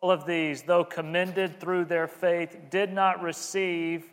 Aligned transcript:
All 0.00 0.10
of 0.10 0.26
these, 0.26 0.62
though 0.62 0.84
commended 0.84 1.60
through 1.60 1.84
their 1.86 2.08
faith, 2.08 2.56
did 2.70 2.92
not 2.92 3.22
receive 3.22 4.10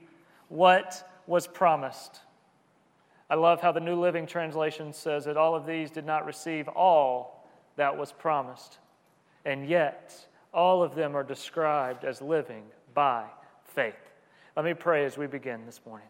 what 0.50 1.10
was 1.28 1.48
promised. 1.48 2.22
I 3.30 3.36
love 3.36 3.62
how 3.62 3.72
the 3.72 3.80
New 3.80 4.00
Living 4.00 4.26
Translation 4.26 4.94
says 4.94 5.26
that 5.26 5.38
all 5.38 5.56
of 5.56 5.66
these 5.66 5.92
did 5.92 6.06
not 6.06 6.26
receive 6.26 6.68
all 6.70 7.48
that 7.76 7.98
was 7.98 8.12
promised. 8.12 8.80
And 9.46 9.68
yet, 9.68 10.28
all 10.54 10.82
of 10.82 10.96
them 10.96 11.16
are 11.16 11.24
described 11.24 12.04
as 12.04 12.22
living 12.22 12.64
by 12.94 13.26
faith. 13.64 13.96
Let 14.56 14.66
me 14.66 14.74
pray 14.74 15.06
as 15.06 15.18
we 15.18 15.28
begin 15.28 15.66
this 15.66 15.82
morning. 15.86 16.08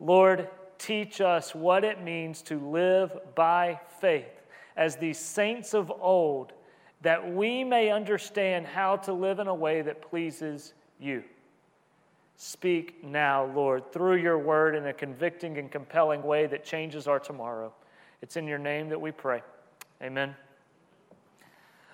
Lord, 0.00 0.48
teach 0.78 1.20
us 1.20 1.54
what 1.54 1.84
it 1.84 2.02
means 2.02 2.42
to 2.42 2.58
live 2.58 3.16
by 3.34 3.80
faith 4.00 4.42
as 4.76 4.96
these 4.96 5.18
saints 5.18 5.74
of 5.74 5.90
old, 6.00 6.52
that 7.02 7.32
we 7.34 7.62
may 7.62 7.90
understand 7.90 8.66
how 8.66 8.96
to 8.96 9.12
live 9.12 9.38
in 9.38 9.46
a 9.46 9.54
way 9.54 9.82
that 9.82 10.02
pleases 10.02 10.74
you. 10.98 11.22
Speak 12.36 13.02
now, 13.02 13.46
Lord, 13.46 13.92
through 13.92 14.16
your 14.16 14.38
word 14.38 14.74
in 14.74 14.86
a 14.86 14.92
convicting 14.92 15.56
and 15.58 15.70
compelling 15.70 16.22
way 16.22 16.46
that 16.46 16.64
changes 16.64 17.06
our 17.06 17.18
tomorrow. 17.18 17.72
It's 18.20 18.36
in 18.36 18.46
your 18.46 18.58
name 18.58 18.88
that 18.90 19.00
we 19.00 19.10
pray. 19.10 19.42
Amen. 20.02 20.34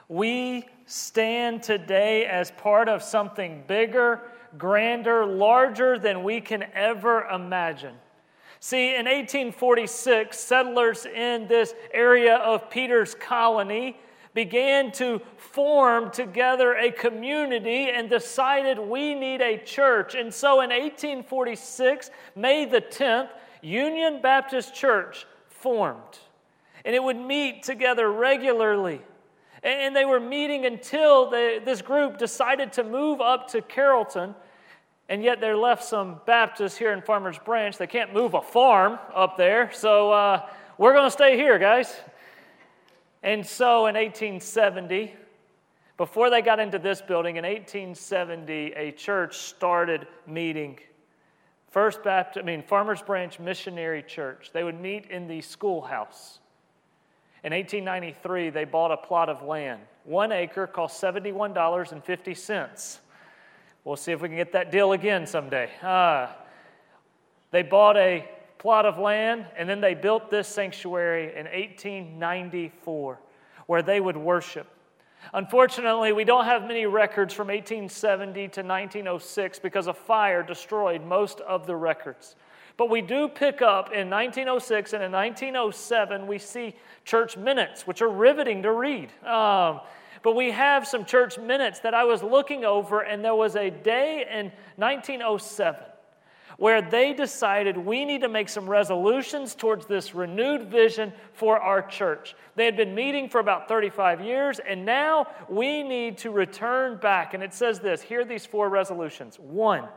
We 0.09 0.67
stand 0.87 1.63
today 1.63 2.27
as 2.27 2.51
part 2.51 2.89
of 2.89 3.03
something 3.03 3.65
bigger, 3.67 4.21
grander, 4.59 5.25
larger 5.25 5.99
than 5.99 6.25
we 6.25 6.41
can 6.41 6.65
ever 6.75 7.25
imagine. 7.29 7.95
See, 8.59 8.91
in 8.91 9.07
1846, 9.07 10.39
settlers 10.39 11.07
in 11.07 11.47
this 11.49 11.75
area 11.93 12.37
of 12.37 12.69
Peter's 12.69 13.15
colony 13.15 13.97
began 14.35 14.91
to 14.93 15.21
form 15.37 16.11
together 16.11 16.75
a 16.75 16.91
community 16.91 17.91
and 17.91 18.09
decided 18.09 18.79
we 18.79 19.15
need 19.15 19.41
a 19.41 19.59
church. 19.59 20.15
And 20.15 20.33
so 20.33 20.61
in 20.63 20.71
1846, 20.71 22.11
May 22.35 22.65
the 22.65 22.81
10th, 22.81 23.29
Union 23.61 24.21
Baptist 24.23 24.75
Church 24.75 25.27
formed. 25.49 26.19
And 26.85 26.95
it 26.95 27.03
would 27.03 27.19
meet 27.19 27.63
together 27.63 28.11
regularly. 28.11 29.03
And 29.63 29.95
they 29.95 30.05
were 30.05 30.19
meeting 30.19 30.67
until 30.67 31.31
they, 31.31 31.61
this 31.65 31.83
group 31.83 32.19
decided 32.19 32.73
to 32.75 32.83
move 32.83 33.21
up 33.21 33.49
to 33.49 33.63
Carrollton. 33.63 34.35
And 35.09 35.23
yet 35.23 35.41
they 35.41 35.53
left 35.53 35.85
some 35.85 36.21
Baptists 36.27 36.77
here 36.77 36.93
in 36.93 37.03
Farmers 37.03 37.39
Branch. 37.39 37.77
They 37.77 37.87
can't 37.87 38.13
move 38.13 38.35
a 38.35 38.43
farm 38.43 38.99
up 39.15 39.37
there. 39.37 39.71
So 39.73 40.11
uh, 40.11 40.49
we're 40.79 40.95
going 40.95 41.07
to 41.07 41.11
stay 41.11 41.37
here, 41.37 41.59
guys. 41.59 41.95
And 43.23 43.47
so 43.47 43.87
in 43.87 43.95
1870, 43.95 45.15
before 45.97 46.31
they 46.31 46.43
got 46.43 46.59
into 46.59 46.79
this 46.79 47.01
building, 47.01 47.37
in 47.37 47.45
1870, 47.45 48.73
a 48.73 48.91
church 48.93 49.37
started 49.39 50.07
meeting. 50.27 50.79
First 51.71 52.03
Baptist, 52.03 52.43
I 52.43 52.47
mean, 52.47 52.63
Farmers 52.63 53.01
Branch 53.01 53.39
Missionary 53.39 54.03
Church. 54.03 54.51
They 54.53 54.65
would 54.65 54.81
meet 54.81 55.07
in 55.07 55.29
the 55.29 55.41
schoolhouse. 55.41 56.41
In 57.45 57.53
1893, 57.53 58.51
they 58.51 58.65
bought 58.65 58.91
a 58.91 58.97
plot 58.97 59.29
of 59.29 59.43
land. 59.43 59.81
One 60.05 60.33
acre 60.33 60.67
cost 60.67 61.01
$71.50. 61.03 62.99
We'll 63.85 63.97
see 63.97 64.13
if 64.13 64.21
we 64.21 64.29
can 64.29 64.37
get 64.37 64.53
that 64.53 64.71
deal 64.71 64.93
again 64.93 65.27
someday. 65.27 65.71
Uh, 65.83 66.29
they 67.51 67.63
bought 67.63 67.97
a 67.97 68.29
plot 68.63 68.87
of 68.87 68.97
land, 68.97 69.45
and 69.59 69.69
then 69.69 69.81
they 69.81 69.93
built 69.93 70.31
this 70.31 70.47
sanctuary 70.47 71.37
in 71.37 71.47
1894 71.47 73.19
where 73.67 73.83
they 73.83 74.01
would 74.01 74.17
worship. 74.17 74.69
Unfortunately, 75.35 76.13
we 76.13 76.23
don't 76.23 76.45
have 76.45 76.63
many 76.63 76.87
records 76.87 77.35
from 77.35 77.49
1870 77.49 78.35
to 78.35 78.63
1906 78.63 79.59
because 79.59 79.89
a 79.89 79.93
fire 79.93 80.45
destroyed 80.45 81.05
most 81.05 81.41
of 81.41 81.67
the 81.67 81.75
records. 81.75 82.37
But 82.77 82.89
we 82.89 83.03
do 83.03 83.29
pick 83.29 83.63
up 83.63 83.93
in 83.93 84.09
1906 84.09 84.93
and 84.93 85.03
in 85.03 85.11
1907, 85.11 86.29
we 86.29 86.39
see 86.39 86.77
church 87.05 87.37
minutes, 87.37 87.85
which 87.85 88.01
are 88.01 88.09
riveting 88.09 88.63
to 88.63 88.71
read. 88.71 89.11
Um, 89.27 89.81
but 90.23 90.37
we 90.37 90.53
have 90.53 90.87
some 90.87 91.05
church 91.05 91.37
minutes 91.37 91.81
that 91.81 91.95
I 91.95 92.05
was 92.05 92.23
looking 92.23 92.65
over, 92.65 93.01
and 93.01 93.25
there 93.25 93.35
was 93.35 93.57
a 93.57 93.71
day 93.71 94.25
in 94.33 94.53
1907 94.77 95.83
where 96.63 96.81
they 96.81 97.13
decided 97.13 97.77
we 97.77 98.05
need 98.05 98.21
to 98.21 98.29
make 98.29 98.49
some 98.49 98.71
resolutions 98.71 99.53
towards 99.53 99.85
this 99.87 100.15
renewed 100.15 100.71
vision 100.71 101.13
for 101.33 101.59
our 101.59 101.83
church. 101.83 102.37
They 102.55 102.65
had 102.67 102.77
been 102.77 102.95
meeting 102.95 103.29
for 103.29 103.41
about 103.41 103.67
35 103.67 104.21
years, 104.21 104.61
and 104.61 104.85
now 104.85 105.27
we 105.49 105.83
need 105.83 106.19
to 106.19 106.31
return 106.31 106.99
back. 106.99 107.35
And 107.35 107.43
it 107.43 107.53
says 107.53 107.81
this 107.81 108.01
here 108.01 108.21
are 108.21 108.25
these 108.25 108.47
four 108.47 108.69
resolutions. 108.69 109.41
One, 109.41 109.89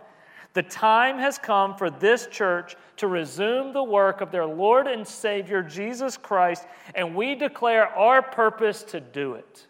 the 0.54 0.64
time 0.64 1.20
has 1.20 1.38
come 1.38 1.76
for 1.76 1.92
this 1.92 2.26
church 2.32 2.76
to 2.98 3.06
resume 3.06 3.72
the 3.72 3.84
work 3.84 4.22
of 4.22 4.32
their 4.32 4.48
Lord 4.48 4.88
and 4.88 5.08
Savior, 5.08 5.62
Jesus 5.62 6.18
Christ, 6.18 6.66
and 6.96 7.14
we 7.14 7.36
declare 7.36 7.90
our 7.90 8.24
purpose 8.24 8.82
to 8.86 9.00
do 9.00 9.36
it. 9.36 9.68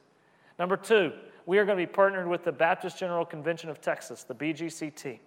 Number 0.57 0.78
two, 0.78 1.11
we 1.45 1.57
are 1.57 1.66
going 1.66 1.78
to 1.78 1.85
be 1.85 1.91
partnered 1.91 2.29
with 2.29 2.45
the 2.45 2.53
Baptist 2.53 2.97
General 2.97 3.25
Convention 3.25 3.69
of 3.69 3.81
Texas, 3.81 4.23
the 4.23 4.34
BGCT. 4.34 5.19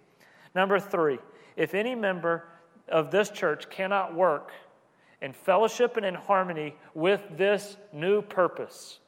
Number 0.55 0.79
three, 0.79 1.19
if 1.59 1.73
any 1.75 1.93
member 1.93 2.45
of 2.87 3.11
this 3.11 3.29
church 3.29 3.69
cannot 3.69 4.15
work 4.15 4.51
in 5.21 5.33
fellowship 5.33 5.97
and 5.97 6.05
in 6.05 6.15
harmony 6.15 6.73
with 6.95 7.21
this 7.35 7.75
new 7.91 8.21
purpose, 8.21 8.99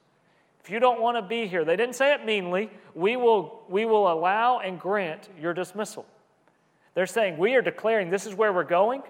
if 0.62 0.70
you 0.70 0.80
don't 0.80 1.02
want 1.02 1.16
to 1.16 1.22
be 1.22 1.48
here, 1.48 1.64
they 1.64 1.78
didn't 1.78 1.96
say 1.96 2.14
it 2.14 2.26
meanly, 2.26 2.70
we 2.94 3.16
will, 3.16 3.64
we 3.70 3.86
will 3.86 4.12
allow 4.12 4.60
and 4.60 4.80
grant 4.80 5.30
your 5.40 5.54
dismissal. 5.54 6.06
They're 6.94 7.08
saying, 7.08 7.38
we 7.38 7.56
are 7.56 7.62
declaring 7.62 8.10
this 8.10 8.26
is 8.26 8.36
where 8.36 8.52
we're 8.52 8.66
going. 8.66 9.02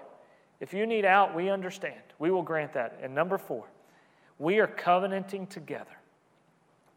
If 0.60 0.72
you 0.72 0.86
need 0.86 1.04
out, 1.04 1.34
we 1.34 1.50
understand. 1.50 2.00
We 2.20 2.30
will 2.30 2.44
grant 2.44 2.72
that. 2.74 3.00
And 3.02 3.12
number 3.12 3.38
four, 3.38 3.64
we 4.38 4.60
are 4.60 4.68
covenanting 4.68 5.48
together 5.48 5.98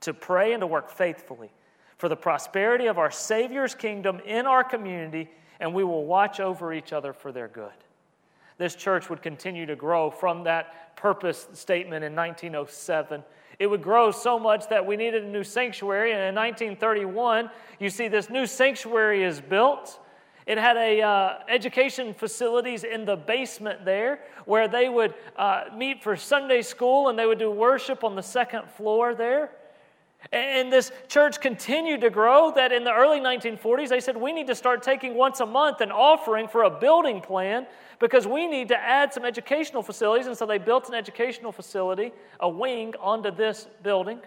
to 0.01 0.13
pray 0.13 0.53
and 0.53 0.61
to 0.61 0.67
work 0.67 0.91
faithfully 0.91 1.51
for 1.97 2.07
the 2.07 2.15
prosperity 2.15 2.85
of 2.85 2.99
our 2.99 3.09
Savior's 3.09 3.73
kingdom 3.73 4.19
in 4.25 4.45
our 4.45 4.63
community 4.63 5.27
and 5.59 5.73
we 5.73 5.83
will 5.83 6.05
watch 6.05 6.39
over 6.39 6.73
each 6.73 6.93
other 6.93 7.13
for 7.13 7.31
their 7.31 7.47
good. 7.47 7.71
This 8.57 8.75
church 8.75 9.09
would 9.09 9.21
continue 9.21 9.65
to 9.65 9.75
grow 9.75 10.09
from 10.09 10.43
that 10.45 10.95
purpose 10.95 11.47
statement 11.53 12.03
in 12.03 12.15
1907. 12.15 13.23
It 13.59 13.67
would 13.67 13.81
grow 13.81 14.11
so 14.11 14.39
much 14.39 14.69
that 14.69 14.85
we 14.85 14.95
needed 14.95 15.23
a 15.23 15.27
new 15.27 15.43
sanctuary, 15.43 16.11
and 16.11 16.21
in 16.21 16.35
1931, 16.35 17.49
you 17.79 17.89
see 17.89 18.07
this 18.07 18.29
new 18.29 18.45
sanctuary 18.45 19.23
is 19.23 19.41
built. 19.41 19.99
It 20.45 20.57
had 20.57 20.77
a 20.77 21.01
uh, 21.01 21.33
education 21.49 22.13
facilities 22.13 22.83
in 22.83 23.05
the 23.05 23.15
basement 23.15 23.83
there 23.83 24.19
where 24.45 24.67
they 24.67 24.89
would 24.89 25.15
uh, 25.37 25.65
meet 25.75 26.03
for 26.03 26.15
Sunday 26.15 26.61
school 26.61 27.09
and 27.09 27.17
they 27.17 27.25
would 27.25 27.39
do 27.39 27.49
worship 27.49 28.03
on 28.03 28.15
the 28.15 28.21
second 28.21 28.69
floor 28.69 29.15
there. 29.15 29.49
And 30.31 30.73
this 30.73 30.91
church 31.07 31.39
continued 31.39 32.01
to 32.01 32.09
grow 32.09 32.51
that 32.55 32.71
in 32.71 32.83
the 32.83 32.91
early 32.91 33.19
1940s, 33.19 33.89
they 33.89 33.99
said, 33.99 34.17
we 34.17 34.33
need 34.33 34.47
to 34.47 34.55
start 34.55 34.81
taking 34.81 35.15
once 35.15 35.39
a 35.39 35.45
month 35.45 35.81
an 35.81 35.91
offering 35.91 36.47
for 36.47 36.63
a 36.63 36.69
building 36.69 37.21
plan 37.21 37.67
because 37.99 38.25
we 38.25 38.47
need 38.47 38.67
to 38.69 38.77
add 38.77 39.13
some 39.13 39.23
educational 39.23 39.83
facilities. 39.83 40.27
And 40.27 40.35
so 40.35 40.45
they 40.45 40.57
built 40.57 40.89
an 40.89 40.95
educational 40.95 41.51
facility, 41.51 42.11
a 42.39 42.49
wing, 42.49 42.93
onto 42.99 43.31
this 43.31 43.67
building. 43.83 44.19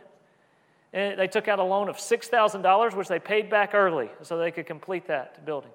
And 0.92 1.18
they 1.18 1.26
took 1.26 1.48
out 1.48 1.58
a 1.58 1.64
loan 1.64 1.88
of 1.88 1.96
$6,000, 1.96 2.96
which 2.96 3.08
they 3.08 3.18
paid 3.18 3.50
back 3.50 3.74
early 3.74 4.08
so 4.22 4.38
they 4.38 4.50
could 4.50 4.66
complete 4.66 5.06
that 5.08 5.44
building. 5.44 5.70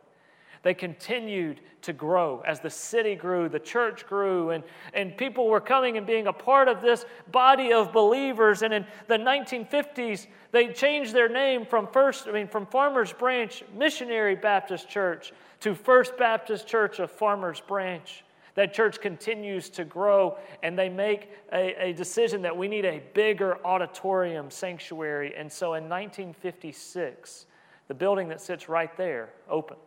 They 0.63 0.73
continued 0.73 1.59
to 1.81 1.91
grow. 1.91 2.41
As 2.47 2.61
the 2.61 2.69
city 2.69 3.15
grew, 3.15 3.49
the 3.49 3.59
church 3.59 4.07
grew, 4.07 4.51
and, 4.51 4.63
and 4.93 5.15
people 5.15 5.47
were 5.47 5.59
coming 5.59 5.97
and 5.97 6.07
being 6.07 6.27
a 6.27 6.33
part 6.33 6.69
of 6.69 6.81
this 6.81 7.05
body 7.31 7.73
of 7.73 7.91
believers. 7.91 8.61
And 8.61 8.73
in 8.73 8.85
the 9.07 9.17
1950s, 9.17 10.27
they 10.51 10.71
changed 10.71 11.13
their 11.13 11.27
name 11.27 11.65
from 11.65 11.87
First, 11.87 12.27
I 12.27 12.31
mean, 12.31 12.47
from 12.47 12.65
Farmers 12.65 13.11
Branch 13.11 13.61
Missionary 13.75 14.35
Baptist 14.35 14.87
Church 14.87 15.33
to 15.59 15.75
First 15.75 16.17
Baptist 16.17 16.65
Church 16.65 16.99
of 16.99 17.11
Farmers 17.11 17.59
Branch. 17.59 18.23
That 18.55 18.73
church 18.73 19.01
continues 19.01 19.69
to 19.71 19.83
grow, 19.83 20.37
and 20.61 20.79
they 20.79 20.87
make 20.87 21.29
a, 21.51 21.89
a, 21.89 21.93
decision 21.93 22.43
that 22.43 22.55
we 22.55 22.67
need 22.67 22.85
a 22.85 23.01
bigger 23.15 23.57
auditorium 23.65 24.51
sanctuary. 24.51 25.33
And 25.35 25.51
so 25.51 25.73
in 25.73 25.89
1956, 25.89 27.47
the 27.87 27.93
building 27.95 28.29
that 28.29 28.39
sits 28.39 28.69
right 28.69 28.95
there 28.95 29.29
opened 29.49 29.79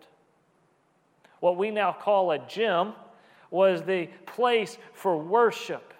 what 1.40 1.56
we 1.56 1.70
now 1.70 1.92
call 1.92 2.30
a 2.30 2.38
gym, 2.38 2.92
was 3.50 3.82
the 3.82 4.08
place 4.26 4.78
for 4.92 5.16
worship. 5.16 5.94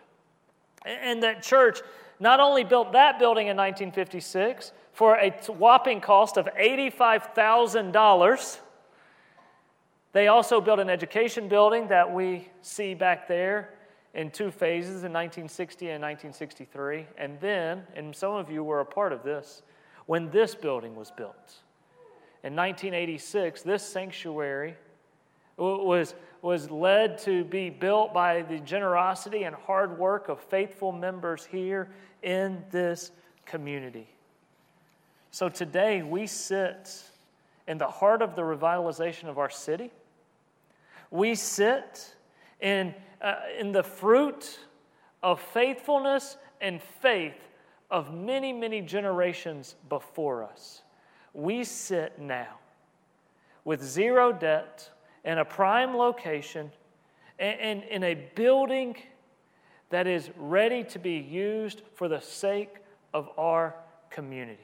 And 0.85 1.23
that 1.23 1.43
church 1.43 1.81
not 2.19 2.41
only 2.41 2.65
built 2.65 2.93
that 2.93 3.19
building 3.19 3.49
in 3.49 3.57
1956 3.57 4.73
for 4.93 5.17
a 5.17 5.31
whopping 5.49 6.01
cost 6.01 6.37
of 6.37 6.49
$85,000, 6.59 8.59
they 10.13 10.29
also 10.29 10.61
built 10.61 10.81
an 10.81 10.89
education 10.89 11.49
building 11.49 11.89
that 11.89 12.13
we 12.13 12.49
see 12.63 12.95
back 12.95 13.29
there 13.29 13.75
in 14.15 14.31
two 14.31 14.51
phases 14.51 15.05
in 15.05 15.13
1960 15.13 15.91
and 15.91 16.03
1963. 16.03 17.07
And 17.19 17.39
then, 17.39 17.83
and 17.95 18.17
some 18.17 18.33
of 18.33 18.51
you 18.51 18.65
were 18.65 18.81
a 18.81 18.87
part 18.87 19.13
of 19.13 19.23
this, 19.23 19.63
when 20.07 20.31
this 20.31 20.55
building 20.55 20.97
was 20.97 21.11
built. 21.11 21.61
In 22.43 22.57
1986, 22.57 23.63
this 23.63 23.83
sanctuary 23.83 24.77
was, 25.57 26.15
was 26.43 26.71
led 26.71 27.19
to 27.19 27.45
be 27.45 27.71
built 27.71 28.13
by 28.13 28.43
the 28.43 28.59
generosity 28.59 29.45
and 29.45 29.55
hard 29.55 29.99
work 29.99 30.29
of 30.29 30.41
faithful 30.41 30.93
members 30.93 31.45
here 31.45 31.89
in 32.23 32.63
this 32.71 33.13
community. 33.45 34.09
So 35.31 35.49
today 35.49 36.03
we 36.03 36.27
sit 36.27 37.03
in 37.67 37.79
the 37.79 37.89
heart 37.89 38.23
of 38.23 38.35
the 38.37 38.43
revitalization 38.43 39.29
of 39.29 39.39
our 39.39 39.51
city. 39.51 39.91
We 41.11 41.35
sit 41.35 42.15
in, 42.61 42.95
uh, 43.21 43.37
in 43.59 43.73
the 43.73 43.83
fruit 43.83 44.59
of 45.23 45.41
faithfulness 45.41 46.37
and 46.61 46.81
faith 46.81 47.37
of 47.91 48.15
many, 48.15 48.53
many 48.53 48.81
generations 48.81 49.77
before 49.89 50.43
us. 50.43 50.83
We 51.33 51.65
sit 51.65 52.19
now 52.19 52.59
with 53.65 53.83
zero 53.83 54.33
debt 54.33 54.91
in 55.27 55.39
a 55.39 55.45
prime 55.45 55.95
location 55.95 56.71
and 57.39 57.83
in 57.83 58.03
a 58.03 58.15
building 58.35 58.97
that 59.91 60.07
is 60.07 60.31
ready 60.39 60.83
to 60.83 60.99
be 60.99 61.19
used 61.19 61.83
for 61.95 62.09
the 62.09 62.21
sake 62.21 62.77
of 63.13 63.29
our 63.37 63.75
community. 64.09 64.59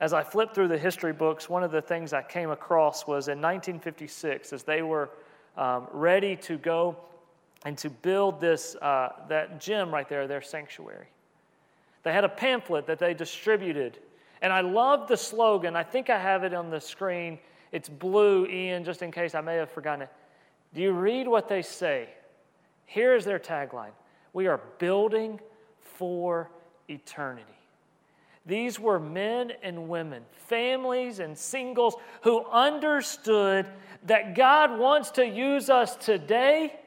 As 0.00 0.12
I 0.12 0.22
flipped 0.22 0.54
through 0.54 0.68
the 0.68 0.78
history 0.78 1.12
books, 1.12 1.48
one 1.48 1.62
of 1.62 1.70
the 1.70 1.80
things 1.80 2.12
I 2.12 2.22
came 2.22 2.50
across 2.50 3.06
was 3.06 3.28
in 3.28 3.38
1956, 3.38 4.52
as 4.52 4.62
they 4.62 4.82
were 4.82 5.10
um, 5.56 5.86
ready 5.92 6.36
to 6.36 6.58
go 6.58 6.96
and 7.64 7.76
to 7.78 7.90
build 7.90 8.40
this, 8.40 8.76
uh, 8.76 9.10
that 9.28 9.60
gym 9.60 9.92
right 9.92 10.08
there, 10.08 10.26
their 10.26 10.42
sanctuary. 10.42 11.06
They 12.02 12.12
had 12.12 12.24
a 12.24 12.28
pamphlet 12.28 12.86
that 12.86 12.98
they 12.98 13.14
distributed. 13.14 13.98
And 14.42 14.52
I 14.52 14.62
love 14.62 15.06
the 15.06 15.16
slogan. 15.16 15.76
I 15.76 15.82
think 15.82 16.08
I 16.08 16.18
have 16.18 16.44
it 16.44 16.54
on 16.54 16.70
the 16.70 16.80
screen. 16.80 17.38
It's 17.72 17.88
blue, 17.88 18.46
Ian, 18.46 18.84
just 18.84 19.02
in 19.02 19.12
case 19.12 19.34
I 19.34 19.40
may 19.40 19.56
have 19.56 19.70
forgotten 19.70 20.02
it. 20.02 20.10
Do 20.74 20.80
you 20.80 20.92
read 20.92 21.28
what 21.28 21.48
they 21.48 21.62
say? 21.62 22.08
Here 22.86 23.14
is 23.14 23.24
their 23.24 23.38
tagline 23.38 23.92
We 24.32 24.46
are 24.46 24.60
building 24.78 25.40
for 25.80 26.50
eternity. 26.88 27.46
These 28.46 28.80
were 28.80 28.98
men 28.98 29.52
and 29.62 29.88
women, 29.88 30.24
families 30.48 31.18
and 31.18 31.36
singles 31.36 31.94
who 32.22 32.44
understood 32.46 33.66
that 34.06 34.34
God 34.34 34.78
wants 34.78 35.10
to 35.12 35.26
use 35.26 35.68
us 35.68 35.94
today 35.96 36.80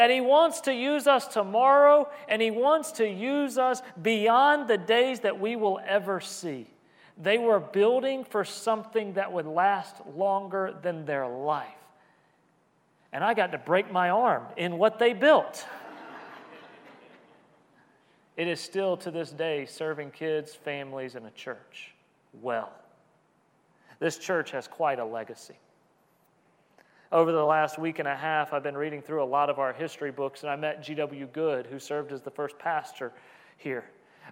that 0.00 0.10
He 0.10 0.20
wants 0.20 0.62
to 0.62 0.72
use 0.72 1.06
us 1.06 1.26
tomorrow, 1.26 2.08
and 2.28 2.40
He 2.40 2.50
wants 2.50 2.92
to 2.92 3.06
use 3.06 3.58
us 3.58 3.82
beyond 4.00 4.68
the 4.68 4.78
days 4.78 5.20
that 5.20 5.40
we 5.40 5.56
will 5.56 5.80
ever 5.86 6.20
see. 6.20 6.66
They 7.22 7.36
were 7.36 7.60
building 7.60 8.24
for 8.24 8.44
something 8.44 9.14
that 9.14 9.32
would 9.32 9.46
last 9.46 9.96
longer 10.16 10.74
than 10.82 11.04
their 11.04 11.28
life. 11.28 11.68
And 13.12 13.22
I 13.22 13.34
got 13.34 13.52
to 13.52 13.58
break 13.58 13.92
my 13.92 14.10
arm 14.10 14.44
in 14.56 14.78
what 14.78 14.98
they 14.98 15.12
built. 15.12 15.66
it 18.36 18.48
is 18.48 18.60
still 18.60 18.96
to 18.98 19.10
this 19.10 19.30
day 19.30 19.66
serving 19.66 20.12
kids, 20.12 20.54
families, 20.54 21.14
and 21.14 21.26
a 21.26 21.30
church 21.30 21.92
well. 22.40 22.72
This 23.98 24.16
church 24.16 24.52
has 24.52 24.66
quite 24.66 24.98
a 24.98 25.04
legacy. 25.04 25.58
Over 27.12 27.32
the 27.32 27.44
last 27.44 27.78
week 27.78 27.98
and 27.98 28.08
a 28.08 28.16
half, 28.16 28.52
I've 28.52 28.62
been 28.62 28.76
reading 28.76 29.02
through 29.02 29.22
a 29.22 29.26
lot 29.26 29.50
of 29.50 29.58
our 29.58 29.72
history 29.72 30.12
books, 30.12 30.42
and 30.42 30.50
I 30.50 30.56
met 30.56 30.82
G.W. 30.82 31.26
Good, 31.32 31.66
who 31.66 31.78
served 31.78 32.12
as 32.12 32.22
the 32.22 32.30
first 32.30 32.56
pastor 32.58 33.12
here. 33.58 33.84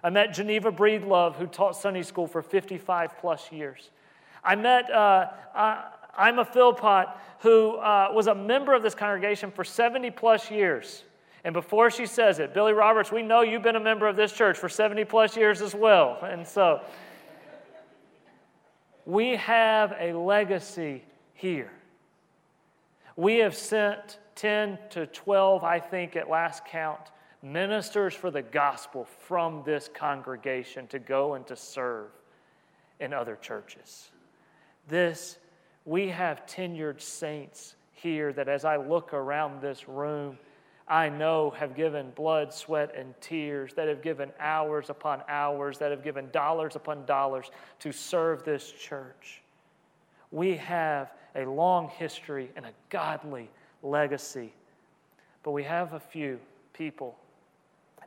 I 0.03 0.09
met 0.09 0.33
Geneva 0.33 0.71
Breedlove, 0.71 1.35
who 1.35 1.47
taught 1.47 1.75
Sunday 1.75 2.03
school 2.03 2.27
for 2.27 2.41
55 2.41 3.17
plus 3.19 3.51
years. 3.51 3.89
I 4.43 4.55
met 4.55 4.89
uh, 4.89 5.27
uh, 5.53 5.81
Ima 6.27 6.45
Philpott, 6.45 7.07
who 7.39 7.75
uh, 7.77 8.09
was 8.13 8.27
a 8.27 8.35
member 8.35 8.73
of 8.73 8.83
this 8.83 8.95
congregation 8.95 9.51
for 9.51 9.63
70 9.63 10.11
plus 10.11 10.49
years. 10.49 11.03
And 11.43 11.53
before 11.53 11.89
she 11.89 12.05
says 12.05 12.39
it, 12.39 12.53
Billy 12.53 12.73
Roberts, 12.73 13.11
we 13.11 13.21
know 13.21 13.41
you've 13.41 13.61
been 13.61 13.77
a 13.77 13.79
member 13.79 14.07
of 14.07 14.15
this 14.15 14.31
church 14.31 14.57
for 14.57 14.67
70 14.67 15.05
plus 15.05 15.37
years 15.37 15.61
as 15.61 15.73
well. 15.73 16.19
And 16.21 16.45
so 16.45 16.81
we 19.05 19.35
have 19.37 19.95
a 19.99 20.13
legacy 20.13 21.03
here. 21.33 21.71
We 23.15 23.37
have 23.37 23.55
sent 23.55 24.19
10 24.35 24.77
to 24.91 25.07
12, 25.07 25.63
I 25.63 25.79
think, 25.79 26.15
at 26.15 26.29
last 26.29 26.65
count, 26.65 27.01
ministers 27.41 28.13
for 28.13 28.31
the 28.31 28.41
gospel 28.41 29.05
from 29.05 29.63
this 29.65 29.89
congregation 29.93 30.87
to 30.87 30.99
go 30.99 31.35
and 31.35 31.47
to 31.47 31.55
serve 31.55 32.09
in 32.99 33.13
other 33.13 33.35
churches. 33.35 34.09
This, 34.87 35.37
we 35.85 36.09
have 36.09 36.45
tenured 36.45 37.01
saints 37.01 37.75
here 37.93 38.33
that 38.33 38.47
as 38.47 38.65
I 38.65 38.77
look 38.77 39.13
around 39.13 39.61
this 39.61 39.87
room, 39.87 40.37
I 40.87 41.07
know 41.07 41.51
have 41.51 41.75
given 41.75 42.11
blood, 42.15 42.51
sweat, 42.51 42.95
and 42.95 43.13
tears, 43.21 43.73
that 43.75 43.87
have 43.87 44.01
given 44.01 44.31
hours 44.39 44.89
upon 44.89 45.21
hours, 45.29 45.77
that 45.77 45.91
have 45.91 46.03
given 46.03 46.29
dollars 46.31 46.75
upon 46.75 47.05
dollars 47.05 47.51
to 47.79 47.91
serve 47.91 48.43
this 48.43 48.71
church. 48.71 49.41
We 50.31 50.57
have 50.57 51.11
a 51.35 51.45
long 51.45 51.89
history 51.89 52.49
and 52.55 52.65
a 52.65 52.71
godly 52.89 53.49
legacy. 53.83 54.51
But 55.43 55.51
we 55.51 55.63
have 55.63 55.93
a 55.93 55.99
few 55.99 56.39
people, 56.73 57.15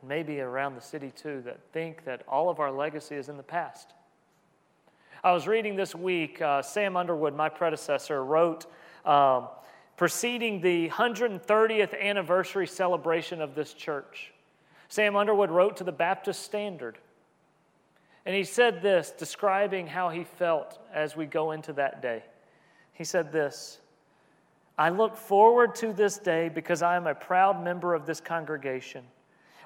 and 0.03 0.09
maybe 0.09 0.41
around 0.41 0.75
the 0.75 0.81
city 0.81 1.13
too, 1.15 1.41
that 1.45 1.59
think 1.71 2.03
that 2.03 2.23
all 2.27 2.49
of 2.49 2.59
our 2.59 2.71
legacy 2.71 3.15
is 3.15 3.29
in 3.29 3.37
the 3.37 3.43
past. 3.43 3.93
I 5.23 5.31
was 5.31 5.47
reading 5.47 5.77
this 5.77 5.95
week, 5.95 6.41
uh, 6.41 6.61
Sam 6.61 6.97
Underwood, 6.97 7.33
my 7.33 7.47
predecessor, 7.47 8.25
wrote 8.25 8.65
um, 9.05 9.47
preceding 9.95 10.59
the 10.59 10.89
130th 10.89 11.97
anniversary 11.97 12.67
celebration 12.67 13.41
of 13.41 13.55
this 13.55 13.73
church. 13.73 14.33
Sam 14.89 15.15
Underwood 15.15 15.49
wrote 15.49 15.77
to 15.77 15.85
the 15.85 15.93
Baptist 15.93 16.43
Standard. 16.43 16.97
And 18.25 18.35
he 18.35 18.43
said 18.43 18.81
this, 18.81 19.11
describing 19.11 19.87
how 19.87 20.09
he 20.09 20.25
felt 20.25 20.79
as 20.93 21.15
we 21.15 21.25
go 21.25 21.51
into 21.51 21.71
that 21.73 22.01
day. 22.01 22.23
He 22.91 23.05
said 23.05 23.31
this 23.31 23.79
I 24.77 24.89
look 24.89 25.15
forward 25.15 25.75
to 25.75 25.93
this 25.93 26.17
day 26.17 26.49
because 26.49 26.81
I 26.81 26.97
am 26.97 27.07
a 27.07 27.15
proud 27.15 27.63
member 27.63 27.93
of 27.93 28.05
this 28.05 28.19
congregation. 28.19 29.05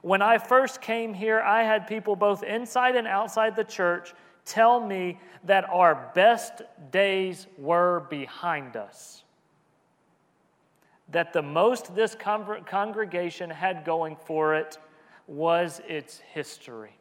When 0.08 0.22
I 0.22 0.38
first 0.38 0.80
came 0.80 1.14
here, 1.14 1.42
I 1.42 1.64
had 1.64 1.86
people 1.86 2.16
both 2.16 2.42
inside 2.42 2.96
and 2.96 3.06
outside 3.06 3.58
the 3.58 3.66
church 3.66 4.14
tell 4.46 4.80
me 4.80 5.20
that 5.44 5.70
our 5.70 6.14
best 6.16 6.62
days 6.92 7.46
were 7.58 8.06
behind 8.10 8.78
us. 8.78 9.26
That 11.10 11.34
the 11.34 11.42
most 11.42 11.94
this 11.94 12.16
congregation 12.16 13.50
had 13.50 13.84
going 13.84 14.16
for 14.16 14.56
it 14.56 14.78
was 15.28 15.82
its 15.86 16.20
history. 16.20 16.96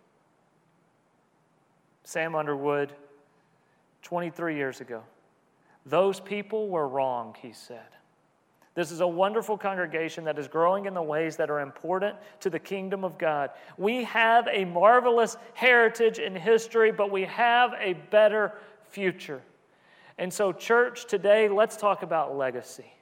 Sam 2.03 2.35
Underwood, 2.35 2.93
23 4.03 4.57
years 4.57 4.81
ago. 4.81 5.05
Those 5.85 6.19
people 6.19 6.69
were 6.69 6.89
wrong, 6.89 7.37
he 7.41 7.53
said. 7.53 7.96
This 8.77 8.91
is 8.91 9.01
a 9.01 9.09
wonderful 9.09 9.57
congregation 9.57 10.23
that 10.25 10.39
is 10.39 10.49
growing 10.49 10.85
in 10.85 10.93
the 10.93 11.03
ways 11.03 11.37
that 11.37 11.51
are 11.51 11.61
important 11.61 12.15
to 12.41 12.51
the 12.51 12.59
kingdom 12.59 13.05
of 13.05 13.17
God. 13.17 13.51
We 13.79 14.05
have 14.05 14.47
a 14.53 14.67
marvelous 14.67 15.39
heritage 15.55 16.19
in 16.19 16.37
history, 16.37 16.93
but 16.93 17.11
we 17.11 17.23
have 17.23 17.73
a 17.81 17.95
better 17.95 18.53
future. 18.91 19.41
And 20.19 20.33
so, 20.33 20.53
church, 20.53 21.07
today, 21.07 21.49
let's 21.49 21.79
talk 21.79 22.03
about 22.03 22.37
legacy. 22.37 22.93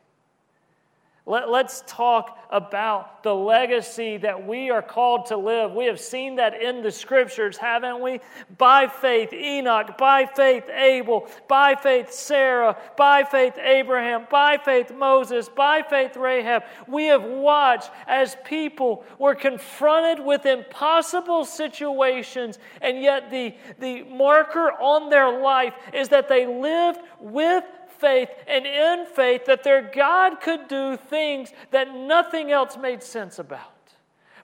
Let, 1.26 1.48
us 1.48 1.82
talk 1.86 2.38
about 2.50 3.22
the 3.22 3.34
legacy 3.34 4.18
that 4.18 4.46
we 4.46 4.68
are 4.68 4.82
called 4.82 5.24
to 5.26 5.38
live. 5.38 5.72
We 5.72 5.86
have 5.86 5.98
seen 5.98 6.36
that 6.36 6.60
in 6.60 6.82
the 6.82 6.90
scriptures, 6.90 7.56
haven't 7.56 8.02
we? 8.02 8.20
By 8.58 8.88
faith, 8.88 9.32
Enoch, 9.32 9.96
by 9.96 10.26
faith, 10.26 10.68
Abel, 10.68 11.26
by 11.48 11.76
faith, 11.76 12.12
Sarah, 12.12 12.76
by 12.98 13.24
faith, 13.24 13.56
Abraham, 13.56 14.26
by 14.30 14.58
faith, 14.58 14.92
Moses, 14.92 15.48
by 15.48 15.80
faith, 15.80 16.14
Rahab. 16.14 16.64
We 16.86 17.06
have 17.06 17.24
watched 17.24 17.90
as 18.06 18.36
people 18.44 19.02
were 19.18 19.34
confronted 19.34 20.22
with 20.22 20.44
impossible 20.44 21.46
situations, 21.46 22.58
and 22.82 23.00
yet 23.00 23.30
the, 23.30 23.54
the 23.78 24.02
marker 24.02 24.72
on 24.72 25.08
their 25.08 25.40
life 25.40 25.72
is 25.94 26.10
that 26.10 26.28
they 26.28 26.46
lived 26.46 27.00
with 27.18 27.64
faith 28.04 28.28
and 28.46 28.66
in 28.66 29.06
faith 29.06 29.46
that 29.46 29.64
their 29.64 29.80
God 29.80 30.40
could 30.42 30.68
do 30.68 30.96
things 30.96 31.52
that 31.70 31.94
nothing 31.94 32.50
else 32.50 32.76
made 32.76 33.02
sense 33.02 33.38
about. 33.38 33.60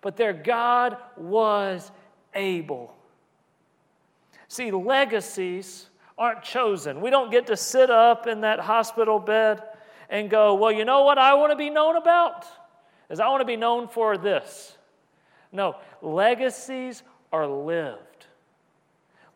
But 0.01 0.17
their 0.17 0.33
God 0.33 0.97
was 1.19 1.93
able. 2.35 2.97
See, 4.49 4.71
legacies 4.71 5.91
aren't 6.17 6.43
chosen. 6.43 7.03
We 7.03 7.11
don't 7.11 7.31
get 7.31 7.47
to 7.49 7.57
sit 7.57 7.91
up 7.91 8.27
in 8.27 8.41
that 8.41 8.61
hospital 8.61 9.19
bed 9.19 9.63
and 10.09 10.31
go, 10.31 10.55
well, 10.55 10.73
you 10.73 10.87
know 10.87 11.03
what 11.03 11.19
I 11.19 11.35
want 11.35 11.53
to 11.53 11.57
be 11.57 11.69
known 11.69 11.97
about? 11.97 12.47
Is 13.11 13.21
I 13.21 13.29
want 13.29 13.43
to 13.43 13.47
be 13.47 13.57
known 13.57 13.89
for 13.89 14.17
this. 14.17 14.77
No, 15.53 15.77
legacies 16.01 17.03
are 17.31 17.47
lived. 17.47 18.10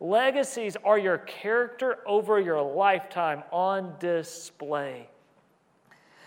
Legacies 0.01 0.77
are 0.85 0.99
your 0.99 1.19
character 1.19 1.99
over 2.07 2.41
your 2.41 2.61
lifetime 2.63 3.43
on 3.53 3.95
display. 4.01 5.09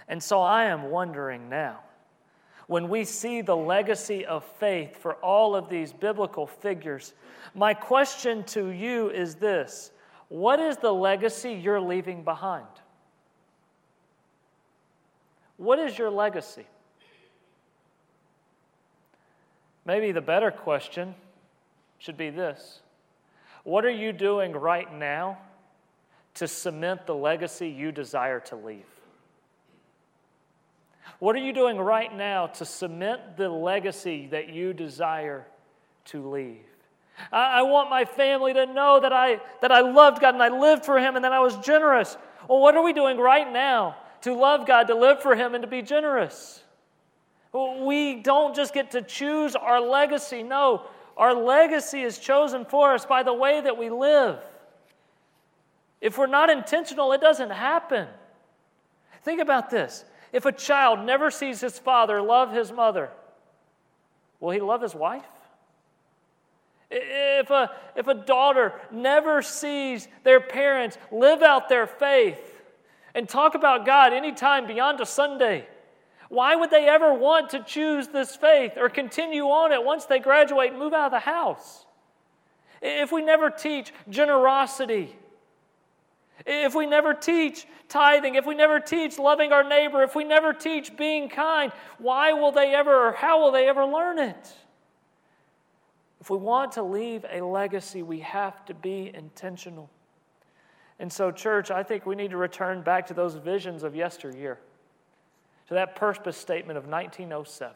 And 0.08 0.22
so 0.22 0.42
I 0.42 0.66
am 0.66 0.90
wondering 0.90 1.50
now, 1.50 1.80
when 2.68 2.90
we 2.90 3.04
see 3.04 3.42
the 3.42 3.56
legacy 3.56 4.26
of 4.26 4.44
faith 4.60 4.98
for 4.98 5.16
all 5.16 5.56
of 5.56 5.70
these 5.70 5.94
biblical 5.94 6.48
figures, 6.48 7.14
my 7.56 7.74
question 7.74 8.44
to 8.46 8.70
you 8.70 9.10
is 9.10 9.36
this 9.36 9.92
What 10.30 10.60
is 10.60 10.78
the 10.78 10.94
legacy 10.94 11.54
you're 11.54 11.82
leaving 11.82 12.24
behind? 12.24 12.68
What 15.58 15.80
is 15.80 15.98
your 15.98 16.10
legacy? 16.10 16.68
Maybe 19.86 20.12
the 20.12 20.22
better 20.22 20.52
question 20.52 21.16
should 21.98 22.18
be 22.18 22.30
this 22.30 22.82
What 23.68 23.84
are 23.84 23.90
you 23.90 24.14
doing 24.14 24.54
right 24.54 24.90
now 24.94 25.40
to 26.36 26.48
cement 26.48 27.06
the 27.06 27.14
legacy 27.14 27.68
you 27.68 27.92
desire 27.92 28.40
to 28.46 28.56
leave? 28.56 28.86
What 31.20 31.36
are 31.36 31.40
you 31.40 31.52
doing 31.52 31.78
right 31.78 32.16
now 32.16 32.48
to 32.48 32.64
cement 32.64 33.36
the 33.36 33.50
legacy 33.50 34.28
that 34.28 34.48
you 34.48 34.72
desire 34.72 35.46
to 36.06 36.30
leave? 36.30 36.64
I, 37.30 37.64
want 37.64 37.90
my 37.90 38.06
family 38.06 38.54
to 38.54 38.68
know 38.68 39.02
that 39.02 39.12
I, 39.12 39.42
that 39.60 39.74
I 39.74 39.82
loved 39.82 40.22
God 40.22 40.36
and 40.36 40.42
I 40.42 40.48
lived 40.48 40.86
for 40.86 40.98
Him 40.98 41.18
and 41.18 41.26
that 41.26 41.34
I 41.34 41.42
was 41.42 41.58
generous. 41.58 42.16
Well, 42.48 42.62
what 42.62 42.74
are 42.78 42.84
we 42.84 42.94
doing 42.94 43.18
right 43.18 43.52
now 43.52 43.98
to 44.22 44.34
love 44.34 44.66
God, 44.66 44.88
to 44.88 44.96
live 44.96 45.22
for 45.22 45.36
Him, 45.36 45.56
and 45.56 45.62
to 45.62 45.68
be 45.68 45.82
generous? 45.82 46.64
We 47.52 48.16
don't 48.22 48.56
just 48.56 48.74
get 48.74 48.92
to 48.92 49.02
choose 49.02 49.58
our 49.58 49.82
legacy. 49.82 50.42
No, 50.42 50.84
our 51.18 51.34
legacy 51.34 52.02
is 52.02 52.20
chosen 52.20 52.64
for 52.64 52.94
us 52.94 53.06
by 53.06 53.24
the 53.24 53.34
way 53.34 53.60
that 53.60 53.78
we 53.78 53.90
live. 53.90 54.40
If 56.00 56.18
we're 56.18 56.28
not 56.28 56.50
intentional, 56.50 57.12
it 57.12 57.22
doesn't 57.22 57.50
happen. 57.50 58.08
Think 59.24 59.42
about 59.42 59.70
this. 59.70 60.06
If 60.32 60.46
a 60.46 60.52
child 60.52 61.06
never 61.06 61.32
sees 61.32 61.60
his 61.60 61.80
father 61.80 62.22
love 62.22 62.54
his 62.54 62.72
mother, 62.72 63.10
will 64.40 64.52
he 64.52 64.62
love 64.62 64.82
his 64.82 64.94
wife? 64.94 65.26
If 66.90 67.50
a, 67.50 67.72
if 67.96 68.08
a 68.08 68.14
daughter 68.14 68.74
never 68.92 69.42
sees 69.42 70.08
their 70.24 70.40
parents 70.40 70.98
live 71.12 71.42
out 71.42 71.68
their 71.68 71.88
faith 71.88 72.40
and 73.14 73.28
talk 73.28 73.56
about 73.56 73.86
God 73.86 74.14
anytime 74.14 74.68
beyond 74.68 75.02
a 75.02 75.06
Sunday, 75.06 75.68
why 76.30 76.56
would 76.56 76.70
they 76.70 76.88
ever 76.88 77.14
want 77.14 77.52
to 77.52 77.64
choose 77.64 78.08
this 78.08 78.36
faith 78.36 78.74
or 78.76 78.90
continue 78.90 79.46
on 79.46 79.72
it 79.72 79.84
once 79.84 80.06
they 80.06 80.20
graduate 80.20 80.72
and 80.72 80.80
move 80.80 80.94
out 80.94 81.06
of 81.06 81.12
the 81.12 81.20
house? 81.20 81.86
If 82.82 83.12
we 83.12 83.22
never 83.22 83.50
teach 83.50 83.94
generosity, 84.10 85.16
if 86.46 86.76
we 86.76 86.86
never 86.86 87.14
teach 87.14 87.66
tithing, 87.90 88.36
if 88.36 88.46
we 88.46 88.56
never 88.56 88.80
teach 88.80 89.18
loving 89.18 89.52
our 89.52 89.64
neighbor, 89.64 90.04
if 90.04 90.16
we 90.16 90.24
never 90.24 90.54
teach 90.54 90.96
being 90.98 91.30
kind, 91.30 91.72
why 91.98 92.34
will 92.34 92.52
they 92.52 92.76
ever 92.76 93.08
or 93.08 93.14
how 93.14 93.40
will 93.42 93.52
they 93.52 93.68
ever 93.68 93.86
learn 93.86 94.20
it? 94.20 94.54
If 96.20 96.30
we 96.30 96.38
want 96.38 96.74
to 96.74 96.84
leave 96.84 97.26
a 97.32 97.42
legacy, 97.42 98.04
we 98.04 98.20
have 98.20 98.66
to 98.66 98.74
be 98.74 99.12
intentional. 99.14 99.90
And 101.00 101.12
so, 101.12 101.32
church, 101.32 101.72
I 101.72 101.84
think 101.84 102.06
we 102.06 102.16
need 102.16 102.32
to 102.32 102.38
return 102.38 102.82
back 102.82 103.08
to 103.08 103.14
those 103.14 103.36
visions 103.36 103.84
of 103.84 103.96
yesteryear 103.96 104.60
to 105.68 105.74
that 105.74 105.96
purpose 105.96 106.38
statement 106.38 106.78
of 106.78 106.88
1907. 106.88 107.76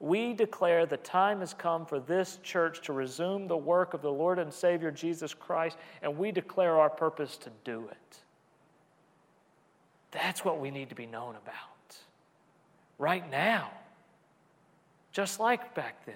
We 0.00 0.32
declare 0.32 0.86
the 0.86 0.96
time 0.96 1.40
has 1.40 1.52
come 1.52 1.84
for 1.84 2.00
this 2.00 2.38
church 2.42 2.80
to 2.82 2.92
resume 2.92 3.46
the 3.46 3.56
work 3.56 3.92
of 3.92 4.02
the 4.02 4.10
Lord 4.10 4.38
and 4.38 4.52
Savior 4.52 4.90
Jesus 4.90 5.34
Christ, 5.34 5.76
and 6.02 6.16
we 6.16 6.32
declare 6.32 6.78
our 6.78 6.90
purpose 6.90 7.36
to 7.38 7.50
do 7.64 7.86
it. 7.90 8.18
That's 10.10 10.44
what 10.44 10.58
we 10.58 10.70
need 10.70 10.88
to 10.88 10.94
be 10.94 11.06
known 11.06 11.36
about 11.36 11.54
right 12.98 13.28
now, 13.30 13.70
just 15.12 15.38
like 15.38 15.74
back 15.74 16.04
then. 16.06 16.14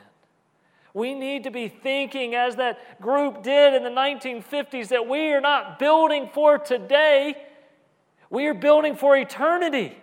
We 0.95 1.15
need 1.15 1.45
to 1.45 1.51
be 1.51 1.69
thinking, 1.69 2.35
as 2.35 2.57
that 2.57 3.01
group 3.01 3.43
did 3.43 3.75
in 3.75 3.83
the 3.83 3.91
1950s, 3.91 4.89
that 4.89 5.09
we 5.09 5.33
are 5.33 5.41
not 5.41 5.79
building 5.79 6.31
for 6.33 6.59
today, 6.59 7.37
we 8.31 8.47
are 8.47 8.55
building 8.55 8.97
for 8.97 9.17
eternity 9.17 9.97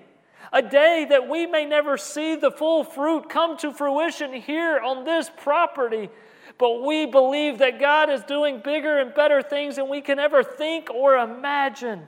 a 0.54 0.62
day 0.62 1.06
that 1.10 1.30
we 1.30 1.46
may 1.46 1.66
never 1.66 1.98
see 1.98 2.36
the 2.36 2.52
full 2.52 2.84
fruit 2.84 3.30
come 3.30 3.58
to 3.58 3.72
fruition 3.72 4.34
here 4.34 4.80
on 4.80 5.06
this 5.06 5.30
property. 5.38 6.10
But 6.58 6.84
we 6.84 7.06
believe 7.06 7.60
that 7.60 7.80
God 7.80 8.10
is 8.10 8.22
doing 8.24 8.60
bigger 8.60 9.00
and 9.00 9.14
better 9.14 9.42
things 9.42 9.78
than 9.78 9.90
we 9.90 10.02
can 10.02 10.20
ever 10.20 10.44
think 10.44 10.90
or 10.90 11.16
imagine. 11.16 12.06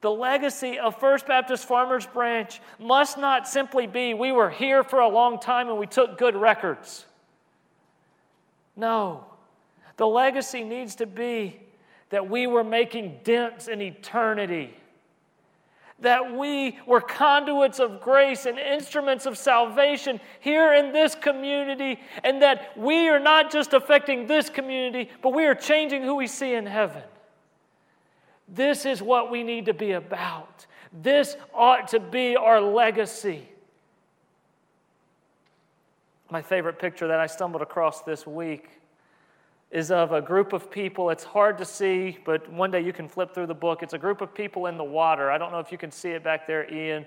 The 0.00 0.10
legacy 0.10 0.78
of 0.78 0.98
First 0.98 1.26
Baptist 1.26 1.66
Farmers 1.66 2.06
Branch 2.06 2.60
must 2.78 3.18
not 3.18 3.46
simply 3.46 3.86
be 3.86 4.14
we 4.14 4.32
were 4.32 4.50
here 4.50 4.82
for 4.82 5.00
a 5.00 5.08
long 5.08 5.38
time 5.38 5.68
and 5.68 5.78
we 5.78 5.86
took 5.86 6.18
good 6.18 6.36
records. 6.36 7.06
No. 8.76 9.24
The 9.96 10.06
legacy 10.06 10.64
needs 10.64 10.96
to 10.96 11.06
be 11.06 11.60
that 12.10 12.28
we 12.28 12.46
were 12.46 12.64
making 12.64 13.20
dents 13.24 13.68
in 13.68 13.80
eternity 13.80 14.74
that 16.04 16.34
we 16.34 16.78
were 16.86 17.00
conduits 17.00 17.80
of 17.80 18.00
grace 18.00 18.46
and 18.46 18.58
instruments 18.58 19.26
of 19.26 19.36
salvation 19.36 20.20
here 20.40 20.72
in 20.72 20.92
this 20.92 21.14
community, 21.14 22.00
and 22.22 22.40
that 22.40 22.76
we 22.78 23.08
are 23.08 23.20
not 23.20 23.50
just 23.50 23.72
affecting 23.72 24.26
this 24.26 24.48
community, 24.48 25.10
but 25.22 25.34
we 25.34 25.44
are 25.44 25.54
changing 25.54 26.02
who 26.02 26.14
we 26.14 26.26
see 26.26 26.54
in 26.54 26.64
heaven. 26.64 27.02
This 28.48 28.86
is 28.86 29.02
what 29.02 29.30
we 29.30 29.42
need 29.42 29.66
to 29.66 29.74
be 29.74 29.92
about. 29.92 30.66
This 30.92 31.36
ought 31.52 31.88
to 31.88 32.00
be 32.00 32.36
our 32.36 32.60
legacy. 32.60 33.48
My 36.30 36.42
favorite 36.42 36.78
picture 36.78 37.08
that 37.08 37.20
I 37.20 37.26
stumbled 37.26 37.62
across 37.62 38.02
this 38.02 38.26
week 38.26 38.70
is 39.74 39.90
of 39.90 40.12
a 40.12 40.22
group 40.22 40.52
of 40.52 40.70
people. 40.70 41.10
It's 41.10 41.24
hard 41.24 41.58
to 41.58 41.64
see, 41.64 42.16
but 42.24 42.50
one 42.50 42.70
day 42.70 42.80
you 42.80 42.92
can 42.92 43.08
flip 43.08 43.34
through 43.34 43.48
the 43.48 43.54
book. 43.54 43.82
It's 43.82 43.92
a 43.92 43.98
group 43.98 44.20
of 44.20 44.32
people 44.32 44.66
in 44.66 44.78
the 44.78 44.84
water. 44.84 45.32
I 45.32 45.36
don't 45.36 45.50
know 45.50 45.58
if 45.58 45.72
you 45.72 45.78
can 45.78 45.90
see 45.90 46.10
it 46.10 46.22
back 46.22 46.46
there, 46.46 46.72
Ian. 46.72 47.04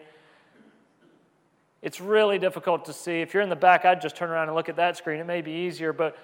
It's 1.82 2.02
really 2.02 2.38
difficult 2.38 2.84
to 2.86 2.94
see. 2.94 3.22
If 3.22 3.34
you're 3.34 3.42
in 3.42 3.48
the 3.48 3.56
back, 3.56 3.86
I'd 3.86 4.02
just 4.02 4.18
turn 4.18 4.30
around 4.30 4.50
and 4.50 4.56
look 4.56 4.68
at 4.68 4.76
that 4.76 4.98
screen. 4.98 5.22
It 5.22 5.26
may 5.26 5.42
be 5.42 5.52
easier, 5.52 5.94
but 5.94 6.18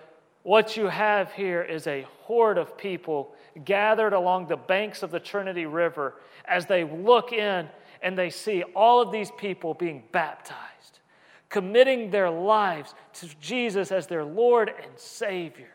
what 0.43 0.75
you 0.75 0.87
have 0.87 1.31
here 1.31 1.61
is 1.61 1.87
a 1.87 2.05
horde 2.23 2.57
of 2.57 2.77
people 2.77 3.33
gathered 3.63 4.11
along 4.11 4.47
the 4.47 4.57
banks 4.57 5.01
of 5.01 5.11
the 5.11 5.21
Trinity 5.21 5.65
River 5.65 6.15
as 6.43 6.65
they 6.65 6.83
look 6.83 7.31
in 7.31 7.69
and 8.01 8.17
they 8.17 8.29
see 8.29 8.63
all 8.75 9.01
of 9.01 9.13
these 9.13 9.31
people 9.37 9.73
being 9.73 10.03
baptized, 10.11 10.99
committing 11.47 12.11
their 12.11 12.29
lives 12.29 12.95
to 13.13 13.29
Jesus 13.39 13.93
as 13.93 14.07
their 14.07 14.25
Lord 14.25 14.67
and 14.67 14.91
Savior. 14.97 15.69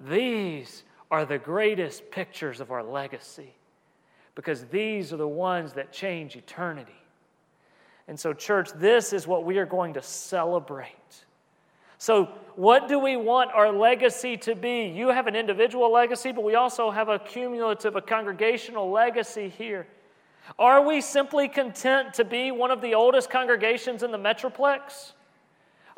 These 0.00 0.84
are 1.10 1.24
the 1.24 1.38
greatest 1.38 2.10
pictures 2.10 2.60
of 2.60 2.70
our 2.70 2.82
legacy 2.82 3.54
because 4.34 4.64
these 4.66 5.12
are 5.12 5.18
the 5.18 5.28
ones 5.28 5.74
that 5.74 5.92
change 5.92 6.36
eternity. 6.36 6.92
And 8.08 8.18
so, 8.18 8.32
church, 8.32 8.70
this 8.74 9.12
is 9.12 9.26
what 9.26 9.44
we 9.44 9.58
are 9.58 9.66
going 9.66 9.94
to 9.94 10.02
celebrate. 10.02 10.86
So, 11.98 12.30
what 12.56 12.88
do 12.88 12.98
we 12.98 13.16
want 13.16 13.50
our 13.52 13.70
legacy 13.70 14.36
to 14.38 14.54
be? 14.54 14.86
You 14.86 15.08
have 15.08 15.26
an 15.26 15.36
individual 15.36 15.92
legacy, 15.92 16.32
but 16.32 16.42
we 16.42 16.54
also 16.54 16.90
have 16.90 17.08
a 17.08 17.18
cumulative, 17.18 17.94
a 17.94 18.00
congregational 18.00 18.90
legacy 18.90 19.50
here. 19.50 19.86
Are 20.58 20.82
we 20.84 21.00
simply 21.02 21.46
content 21.46 22.14
to 22.14 22.24
be 22.24 22.50
one 22.50 22.70
of 22.70 22.80
the 22.80 22.94
oldest 22.94 23.30
congregations 23.30 24.02
in 24.02 24.10
the 24.10 24.18
Metroplex? 24.18 25.12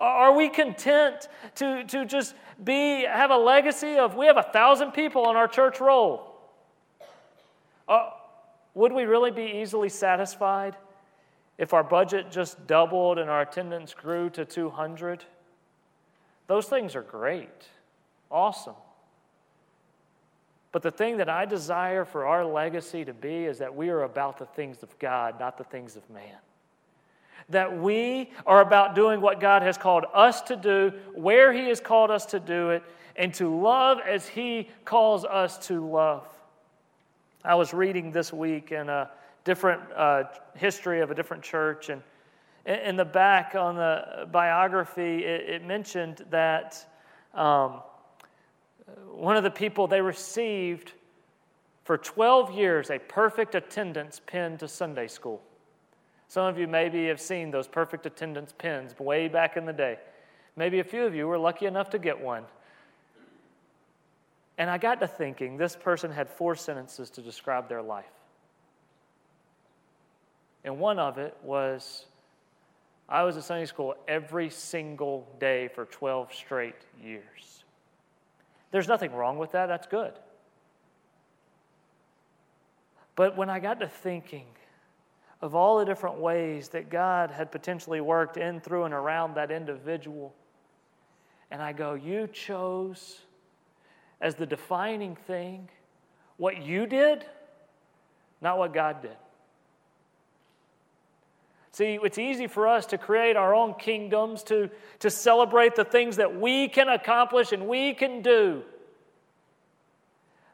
Are 0.02 0.34
we 0.34 0.48
content 0.48 1.28
to, 1.54 1.84
to 1.84 2.04
just 2.04 2.34
be, 2.62 3.04
have 3.04 3.30
a 3.30 3.36
legacy 3.36 3.98
of 3.98 4.16
we 4.16 4.26
have 4.26 4.36
a 4.36 4.42
thousand 4.42 4.90
people 4.90 5.26
on 5.26 5.36
our 5.36 5.46
church 5.46 5.80
roll? 5.80 6.34
Uh, 7.88 8.10
would 8.74 8.92
we 8.92 9.04
really 9.04 9.30
be 9.30 9.60
easily 9.62 9.88
satisfied 9.88 10.76
if 11.56 11.72
our 11.72 11.84
budget 11.84 12.32
just 12.32 12.66
doubled 12.66 13.20
and 13.20 13.30
our 13.30 13.42
attendance 13.42 13.94
grew 13.94 14.28
to 14.30 14.44
200? 14.44 15.24
Those 16.48 16.66
things 16.66 16.96
are 16.96 17.02
great, 17.02 17.68
awesome. 18.28 18.74
But 20.72 20.82
the 20.82 20.90
thing 20.90 21.18
that 21.18 21.28
I 21.28 21.44
desire 21.44 22.04
for 22.04 22.26
our 22.26 22.44
legacy 22.44 23.04
to 23.04 23.14
be 23.14 23.44
is 23.44 23.58
that 23.58 23.72
we 23.72 23.90
are 23.90 24.02
about 24.02 24.38
the 24.38 24.46
things 24.46 24.82
of 24.82 24.98
God, 24.98 25.38
not 25.38 25.58
the 25.58 25.64
things 25.64 25.94
of 25.94 26.10
man 26.10 26.38
that 27.48 27.80
we 27.80 28.30
are 28.46 28.60
about 28.60 28.94
doing 28.94 29.20
what 29.20 29.40
God 29.40 29.62
has 29.62 29.76
called 29.76 30.04
us 30.14 30.42
to 30.42 30.56
do, 30.56 30.92
where 31.14 31.52
He 31.52 31.68
has 31.68 31.80
called 31.80 32.10
us 32.10 32.26
to 32.26 32.40
do 32.40 32.70
it, 32.70 32.82
and 33.16 33.32
to 33.34 33.54
love 33.54 33.98
as 34.06 34.26
He 34.26 34.68
calls 34.84 35.24
us 35.24 35.58
to 35.66 35.86
love. 35.86 36.26
I 37.44 37.54
was 37.54 37.74
reading 37.74 38.12
this 38.12 38.32
week 38.32 38.72
in 38.72 38.88
a 38.88 39.10
different 39.44 39.82
uh, 39.94 40.24
history 40.54 41.00
of 41.00 41.10
a 41.10 41.14
different 41.14 41.42
church, 41.42 41.88
and 41.88 42.02
in 42.64 42.96
the 42.96 43.04
back 43.04 43.54
on 43.56 43.74
the 43.76 44.28
biography, 44.30 45.24
it, 45.24 45.48
it 45.48 45.66
mentioned 45.66 46.24
that 46.30 46.86
um, 47.34 47.80
one 49.10 49.36
of 49.36 49.42
the 49.42 49.50
people 49.50 49.86
they 49.86 50.00
received 50.00 50.92
for 51.84 51.98
12 51.98 52.52
years 52.54 52.90
a 52.90 52.98
perfect 52.98 53.54
attendance 53.54 54.20
pin 54.26 54.56
to 54.58 54.68
Sunday 54.68 55.08
school. 55.08 55.42
Some 56.32 56.46
of 56.46 56.58
you 56.58 56.66
maybe 56.66 57.08
have 57.08 57.20
seen 57.20 57.50
those 57.50 57.68
perfect 57.68 58.06
attendance 58.06 58.54
pins 58.56 58.98
way 58.98 59.28
back 59.28 59.58
in 59.58 59.66
the 59.66 59.72
day. 59.74 59.98
Maybe 60.56 60.80
a 60.80 60.84
few 60.84 61.04
of 61.04 61.14
you 61.14 61.28
were 61.28 61.36
lucky 61.36 61.66
enough 61.66 61.90
to 61.90 61.98
get 61.98 62.18
one. 62.18 62.44
And 64.56 64.70
I 64.70 64.78
got 64.78 64.98
to 65.00 65.06
thinking 65.06 65.58
this 65.58 65.76
person 65.76 66.10
had 66.10 66.30
four 66.30 66.56
sentences 66.56 67.10
to 67.10 67.20
describe 67.20 67.68
their 67.68 67.82
life. 67.82 68.06
And 70.64 70.78
one 70.78 70.98
of 70.98 71.18
it 71.18 71.36
was 71.42 72.06
I 73.10 73.24
was 73.24 73.36
at 73.36 73.44
Sunday 73.44 73.66
school 73.66 73.94
every 74.08 74.48
single 74.48 75.28
day 75.38 75.68
for 75.68 75.84
12 75.84 76.32
straight 76.32 76.86
years. 76.98 77.64
There's 78.70 78.88
nothing 78.88 79.12
wrong 79.12 79.36
with 79.36 79.52
that, 79.52 79.66
that's 79.66 79.86
good. 79.86 80.14
But 83.16 83.36
when 83.36 83.50
I 83.50 83.60
got 83.60 83.80
to 83.80 83.86
thinking 83.86 84.46
of 85.42 85.56
all 85.56 85.78
the 85.78 85.84
different 85.84 86.18
ways 86.18 86.68
that 86.68 86.88
God 86.88 87.32
had 87.32 87.50
potentially 87.50 88.00
worked 88.00 88.36
in, 88.36 88.60
through, 88.60 88.84
and 88.84 88.94
around 88.94 89.34
that 89.34 89.50
individual, 89.50 90.32
and 91.50 91.60
I 91.60 91.72
go, 91.72 91.94
You 91.94 92.28
chose 92.28 93.20
as 94.20 94.36
the 94.36 94.46
defining 94.46 95.16
thing 95.16 95.68
what 96.36 96.62
you 96.62 96.86
did, 96.86 97.26
not 98.40 98.56
what 98.56 98.72
God 98.72 99.02
did. 99.02 99.16
See, 101.72 101.98
it's 102.02 102.18
easy 102.18 102.46
for 102.46 102.68
us 102.68 102.86
to 102.86 102.98
create 102.98 103.34
our 103.34 103.54
own 103.54 103.74
kingdoms, 103.74 104.42
to, 104.44 104.70
to 105.00 105.10
celebrate 105.10 105.74
the 105.74 105.84
things 105.84 106.16
that 106.16 106.38
we 106.38 106.68
can 106.68 106.88
accomplish 106.88 107.50
and 107.52 107.66
we 107.66 107.94
can 107.94 108.22
do. 108.22 108.62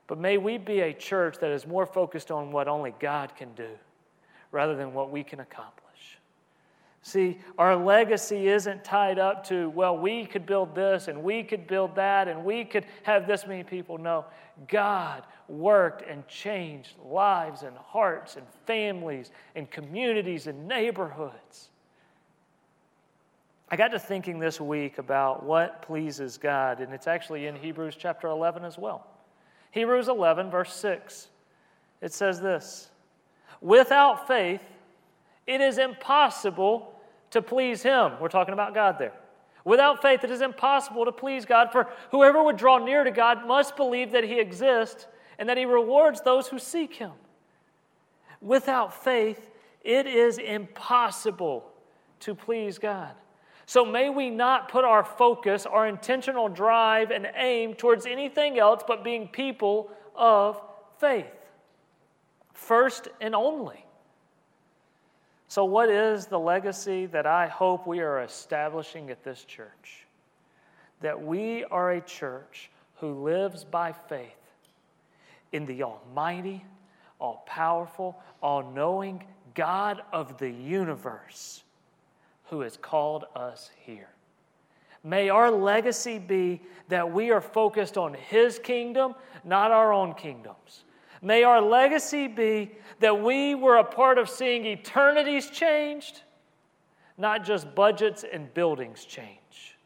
But 0.06 0.18
may 0.18 0.38
we 0.38 0.58
be 0.58 0.80
a 0.80 0.94
church 0.94 1.38
that 1.40 1.50
is 1.50 1.66
more 1.66 1.86
focused 1.86 2.30
on 2.30 2.52
what 2.52 2.68
only 2.68 2.94
God 2.98 3.34
can 3.36 3.52
do 3.54 3.68
rather 4.50 4.76
than 4.76 4.94
what 4.94 5.10
we 5.10 5.22
can 5.22 5.40
accomplish. 5.40 5.78
See, 7.02 7.38
our 7.56 7.74
legacy 7.76 8.48
isn't 8.48 8.84
tied 8.84 9.18
up 9.18 9.46
to, 9.48 9.70
well, 9.70 9.96
we 9.96 10.26
could 10.26 10.44
build 10.44 10.74
this 10.74 11.08
and 11.08 11.22
we 11.22 11.42
could 11.42 11.66
build 11.66 11.94
that 11.94 12.28
and 12.28 12.44
we 12.44 12.64
could 12.64 12.84
have 13.04 13.26
this 13.26 13.46
many 13.46 13.62
people. 13.62 13.96
No, 13.96 14.26
God 14.66 15.22
worked 15.48 16.02
and 16.08 16.26
changed 16.28 16.94
lives 17.02 17.62
and 17.62 17.76
hearts 17.76 18.36
and 18.36 18.46
families 18.66 19.30
and 19.54 19.70
communities 19.70 20.46
and 20.46 20.68
neighborhoods. 20.68 21.70
I 23.70 23.76
got 23.76 23.88
to 23.88 23.98
thinking 23.98 24.38
this 24.38 24.60
week 24.60 24.98
about 24.98 25.44
what 25.44 25.82
pleases 25.82 26.38
God, 26.38 26.80
and 26.80 26.92
it's 26.92 27.06
actually 27.06 27.46
in 27.46 27.54
Hebrews 27.54 27.96
chapter 27.98 28.28
11 28.28 28.64
as 28.64 28.78
well. 28.78 29.06
Hebrews 29.72 30.08
11, 30.08 30.50
verse 30.50 30.72
6. 30.74 31.28
It 32.00 32.12
says 32.12 32.40
this 32.40 32.87
Without 33.60 34.26
faith, 34.26 34.62
it 35.46 35.60
is 35.60 35.78
impossible 35.78 36.94
to 37.30 37.42
please 37.42 37.82
Him. 37.82 38.12
We're 38.20 38.28
talking 38.28 38.54
about 38.54 38.74
God 38.74 38.96
there. 38.98 39.14
Without 39.64 40.00
faith, 40.00 40.24
it 40.24 40.30
is 40.30 40.40
impossible 40.40 41.04
to 41.04 41.12
please 41.12 41.44
God, 41.44 41.70
for 41.72 41.88
whoever 42.10 42.42
would 42.42 42.56
draw 42.56 42.78
near 42.78 43.04
to 43.04 43.10
God 43.10 43.46
must 43.46 43.76
believe 43.76 44.12
that 44.12 44.24
He 44.24 44.38
exists 44.40 45.06
and 45.38 45.48
that 45.48 45.58
He 45.58 45.64
rewards 45.64 46.20
those 46.20 46.48
who 46.48 46.58
seek 46.58 46.94
Him. 46.94 47.12
Without 48.40 48.94
faith, 49.04 49.50
it 49.82 50.06
is 50.06 50.38
impossible 50.38 51.68
to 52.20 52.34
please 52.34 52.78
God. 52.78 53.12
So 53.66 53.84
may 53.84 54.08
we 54.08 54.30
not 54.30 54.70
put 54.70 54.84
our 54.84 55.04
focus, 55.04 55.66
our 55.66 55.86
intentional 55.86 56.48
drive, 56.48 57.10
and 57.10 57.28
aim 57.36 57.74
towards 57.74 58.06
anything 58.06 58.58
else 58.58 58.82
but 58.86 59.04
being 59.04 59.28
people 59.28 59.90
of 60.14 60.60
faith. 60.98 61.26
First 62.58 63.06
and 63.20 63.36
only. 63.36 63.84
So, 65.46 65.64
what 65.64 65.88
is 65.88 66.26
the 66.26 66.40
legacy 66.40 67.06
that 67.06 67.24
I 67.24 67.46
hope 67.46 67.86
we 67.86 68.00
are 68.00 68.20
establishing 68.22 69.10
at 69.10 69.22
this 69.22 69.44
church? 69.44 70.06
That 71.00 71.22
we 71.22 71.64
are 71.64 71.92
a 71.92 72.00
church 72.00 72.68
who 72.96 73.22
lives 73.22 73.62
by 73.64 73.92
faith 73.92 74.26
in 75.52 75.66
the 75.66 75.84
Almighty, 75.84 76.64
all 77.20 77.44
powerful, 77.46 78.20
all 78.42 78.68
knowing 78.72 79.24
God 79.54 80.02
of 80.12 80.36
the 80.38 80.50
universe 80.50 81.62
who 82.50 82.62
has 82.62 82.76
called 82.76 83.24
us 83.36 83.70
here. 83.86 84.10
May 85.04 85.28
our 85.28 85.50
legacy 85.50 86.18
be 86.18 86.60
that 86.88 87.12
we 87.12 87.30
are 87.30 87.40
focused 87.40 87.96
on 87.96 88.14
His 88.14 88.58
kingdom, 88.58 89.14
not 89.44 89.70
our 89.70 89.92
own 89.92 90.14
kingdoms. 90.14 90.82
May 91.20 91.42
our 91.42 91.60
legacy 91.60 92.28
be 92.28 92.70
that 93.00 93.22
we 93.22 93.54
were 93.54 93.76
a 93.76 93.84
part 93.84 94.18
of 94.18 94.28
seeing 94.28 94.66
eternities 94.66 95.50
changed, 95.50 96.22
not 97.16 97.44
just 97.44 97.74
budgets 97.74 98.24
and 98.30 98.52
buildings 98.54 99.04
change. 99.04 99.76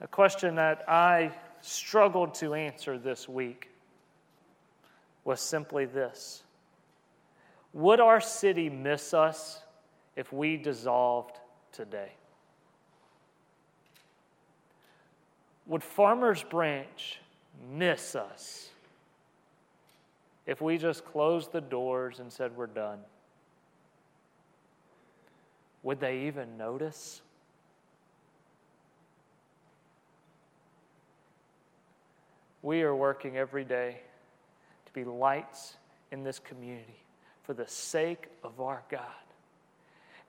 A 0.00 0.06
question 0.06 0.56
that 0.56 0.84
I 0.88 1.32
struggled 1.60 2.34
to 2.34 2.54
answer 2.54 2.98
this 2.98 3.28
week 3.28 3.70
was 5.24 5.40
simply 5.40 5.86
this 5.86 6.42
Would 7.72 8.00
our 8.00 8.20
city 8.20 8.68
miss 8.68 9.14
us 9.14 9.62
if 10.16 10.32
we 10.32 10.56
dissolved 10.56 11.38
today? 11.72 12.12
Would 15.66 15.82
Farmers 15.82 16.42
Branch 16.42 17.20
miss 17.70 18.16
us 18.16 18.71
if 20.46 20.60
we 20.60 20.78
just 20.78 21.04
closed 21.04 21.52
the 21.52 21.60
doors 21.60 22.18
and 22.18 22.32
said 22.32 22.56
we're 22.56 22.66
done? 22.66 22.98
Would 25.82 26.00
they 26.00 26.20
even 26.20 26.56
notice? 26.56 27.22
We 32.62 32.82
are 32.82 32.94
working 32.94 33.36
every 33.36 33.64
day 33.64 34.00
to 34.86 34.92
be 34.92 35.04
lights 35.04 35.76
in 36.12 36.22
this 36.22 36.38
community 36.38 37.02
for 37.42 37.54
the 37.54 37.66
sake 37.66 38.28
of 38.44 38.60
our 38.60 38.82
God. 38.88 39.00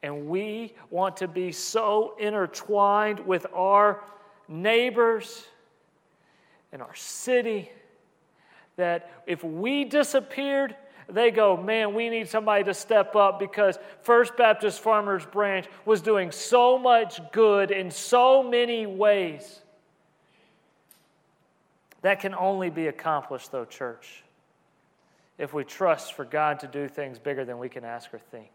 And 0.02 0.28
we 0.28 0.74
want 0.90 1.18
to 1.18 1.28
be 1.28 1.52
so 1.52 2.16
intertwined 2.20 3.20
with 3.20 3.46
our 3.54 4.04
neighbors 4.48 5.46
and 6.72 6.82
our 6.82 6.96
city 6.96 7.72
that 8.76 9.10
if 9.26 9.44
we 9.44 9.86
disappeared, 9.86 10.76
they 11.10 11.32
go, 11.32 11.58
man, 11.58 11.94
we 11.94 12.10
need 12.10 12.30
somebody 12.30 12.64
to 12.64 12.74
step 12.74 13.16
up 13.16 13.40
because 13.40 13.78
First 14.02 14.36
Baptist 14.38 14.80
Farmers 14.80 15.26
Branch 15.26 15.66
was 15.86 16.02
doing 16.02 16.32
so 16.32 16.78
much 16.78 17.20
good 17.32 17.72
in 17.72 17.92
so 17.92 18.42
many 18.42 18.86
ways. 18.86 19.60
That 22.02 22.20
can 22.20 22.34
only 22.34 22.70
be 22.70 22.88
accomplished, 22.88 23.52
though, 23.52 23.66
church, 23.66 24.24
if 25.38 25.54
we 25.54 25.64
trust 25.64 26.14
for 26.14 26.26
God 26.26 26.60
to 26.60 26.68
do 26.68 26.88
things 26.88 27.18
bigger 27.20 27.46
than 27.46 27.60
we 27.60 27.70
can 27.70 27.86
ask 27.86 28.14
or 28.14 28.20
think. 28.20 28.50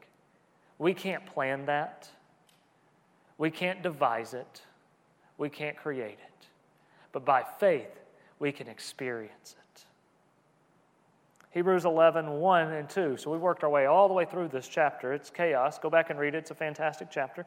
We 0.78 0.94
can't 0.94 1.24
plan 1.26 1.66
that, 1.66 2.08
we 3.36 3.50
can't 3.50 3.82
devise 3.82 4.34
it, 4.34 4.62
we 5.38 5.48
can't 5.48 5.76
create 5.76 6.18
it. 6.18 6.46
But 7.12 7.24
by 7.24 7.44
faith, 7.58 7.98
we 8.38 8.52
can 8.52 8.68
experience 8.68 9.56
it. 9.58 9.67
Hebrews 11.50 11.84
11, 11.84 12.30
1 12.30 12.72
and 12.72 12.88
2. 12.88 13.16
So 13.16 13.30
we 13.30 13.38
worked 13.38 13.64
our 13.64 13.70
way 13.70 13.86
all 13.86 14.06
the 14.08 14.14
way 14.14 14.24
through 14.24 14.48
this 14.48 14.68
chapter. 14.68 15.12
It's 15.12 15.30
chaos. 15.30 15.78
Go 15.78 15.88
back 15.88 16.10
and 16.10 16.18
read 16.18 16.34
it. 16.34 16.38
It's 16.38 16.50
a 16.50 16.54
fantastic 16.54 17.08
chapter. 17.10 17.46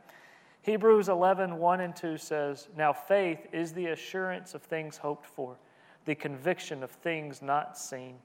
Hebrews 0.63 1.09
11, 1.09 1.57
1 1.57 1.81
and 1.81 1.95
2 1.95 2.17
says, 2.17 2.67
Now 2.77 2.93
faith 2.93 3.47
is 3.51 3.73
the 3.73 3.87
assurance 3.87 4.53
of 4.53 4.61
things 4.63 4.97
hoped 4.97 5.25
for, 5.25 5.57
the 6.05 6.15
conviction 6.15 6.83
of 6.83 6.91
things 6.91 7.41
not 7.41 7.77
seen. 7.77 8.15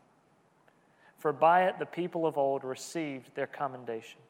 For 1.19 1.33
by 1.33 1.65
it 1.65 1.79
the 1.79 1.87
people 1.87 2.27
of 2.27 2.37
old 2.37 2.63
received 2.63 3.35
their 3.35 3.47
commendation. 3.47 4.21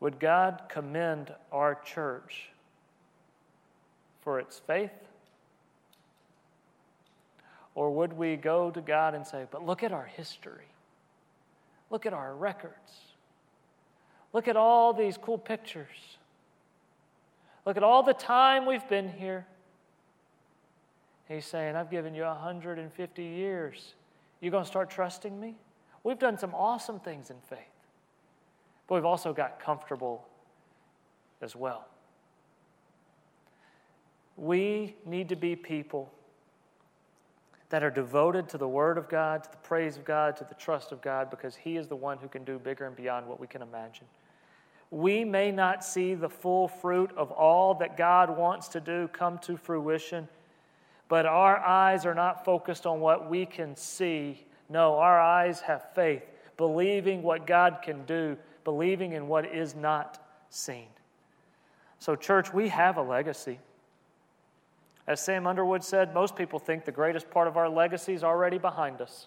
Would 0.00 0.18
God 0.18 0.62
commend 0.68 1.32
our 1.52 1.76
church 1.76 2.50
for 4.20 4.40
its 4.40 4.58
faith? 4.58 5.01
Or 7.74 7.90
would 7.90 8.12
we 8.12 8.36
go 8.36 8.70
to 8.70 8.80
God 8.80 9.14
and 9.14 9.26
say, 9.26 9.46
But 9.50 9.64
look 9.64 9.82
at 9.82 9.92
our 9.92 10.04
history, 10.04 10.68
look 11.90 12.06
at 12.06 12.12
our 12.12 12.34
records, 12.34 12.92
look 14.32 14.48
at 14.48 14.56
all 14.56 14.92
these 14.92 15.16
cool 15.16 15.38
pictures, 15.38 16.18
look 17.64 17.76
at 17.76 17.82
all 17.82 18.02
the 18.02 18.14
time 18.14 18.66
we've 18.66 18.86
been 18.88 19.08
here. 19.08 19.46
He's 21.28 21.46
saying, 21.46 21.76
I've 21.76 21.90
given 21.90 22.14
you 22.14 22.24
150 22.24 23.22
years. 23.22 23.94
You're 24.40 24.50
going 24.50 24.64
to 24.64 24.68
start 24.68 24.90
trusting 24.90 25.38
me? 25.40 25.54
We've 26.04 26.18
done 26.18 26.36
some 26.36 26.54
awesome 26.54 26.98
things 27.00 27.30
in 27.30 27.36
faith, 27.48 27.58
but 28.86 28.96
we've 28.96 29.04
also 29.04 29.32
got 29.32 29.60
comfortable 29.60 30.26
as 31.40 31.56
well. 31.56 31.86
We 34.36 34.96
need 35.06 35.28
to 35.28 35.36
be 35.36 35.54
people 35.54 36.12
that 37.72 37.82
are 37.82 37.90
devoted 37.90 38.50
to 38.50 38.58
the 38.58 38.68
Word 38.68 38.98
of 38.98 39.08
God, 39.08 39.44
to 39.44 39.50
the 39.50 39.56
praise 39.56 39.96
of 39.96 40.04
God, 40.04 40.36
to 40.36 40.44
the 40.44 40.54
trust 40.56 40.92
of 40.92 41.00
God, 41.00 41.30
because 41.30 41.56
He 41.56 41.78
is 41.78 41.88
the 41.88 41.96
one 41.96 42.18
who 42.18 42.28
can 42.28 42.44
do 42.44 42.58
bigger 42.58 42.86
and 42.86 42.94
beyond 42.94 43.26
what 43.26 43.40
we 43.40 43.46
can 43.46 43.62
imagine. 43.62 44.04
We 44.90 45.24
may 45.24 45.50
not 45.50 45.82
see 45.82 46.12
the 46.12 46.28
full 46.28 46.68
fruit 46.68 47.10
of 47.16 47.30
all 47.30 47.72
that 47.76 47.96
God 47.96 48.36
wants 48.36 48.68
to 48.68 48.80
do 48.80 49.08
come 49.08 49.38
to 49.38 49.56
fruition, 49.56 50.28
but 51.08 51.24
our 51.24 51.56
eyes 51.56 52.04
are 52.04 52.14
not 52.14 52.44
focused 52.44 52.84
on 52.84 53.00
what 53.00 53.30
we 53.30 53.46
can 53.46 53.74
see. 53.74 54.44
No, 54.68 54.98
our 54.98 55.18
eyes 55.18 55.62
have 55.62 55.94
faith, 55.94 56.24
believing 56.58 57.22
what 57.22 57.46
God 57.46 57.78
can 57.82 58.04
do, 58.04 58.36
believing 58.64 59.12
in 59.14 59.28
what 59.28 59.46
is 59.46 59.74
not 59.74 60.22
seen. 60.50 60.88
So, 62.00 62.16
church, 62.16 62.52
we 62.52 62.68
have 62.68 62.98
a 62.98 63.02
legacy. 63.02 63.60
As 65.06 65.20
Sam 65.20 65.46
Underwood 65.46 65.82
said, 65.82 66.14
most 66.14 66.36
people 66.36 66.58
think 66.58 66.84
the 66.84 66.92
greatest 66.92 67.30
part 67.30 67.48
of 67.48 67.56
our 67.56 67.68
legacy 67.68 68.14
is 68.14 68.22
already 68.22 68.58
behind 68.58 69.00
us. 69.00 69.26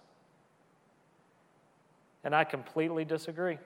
And 2.23 2.33
I 2.33 2.43
completely 2.43 3.05
disagree. 3.05 3.57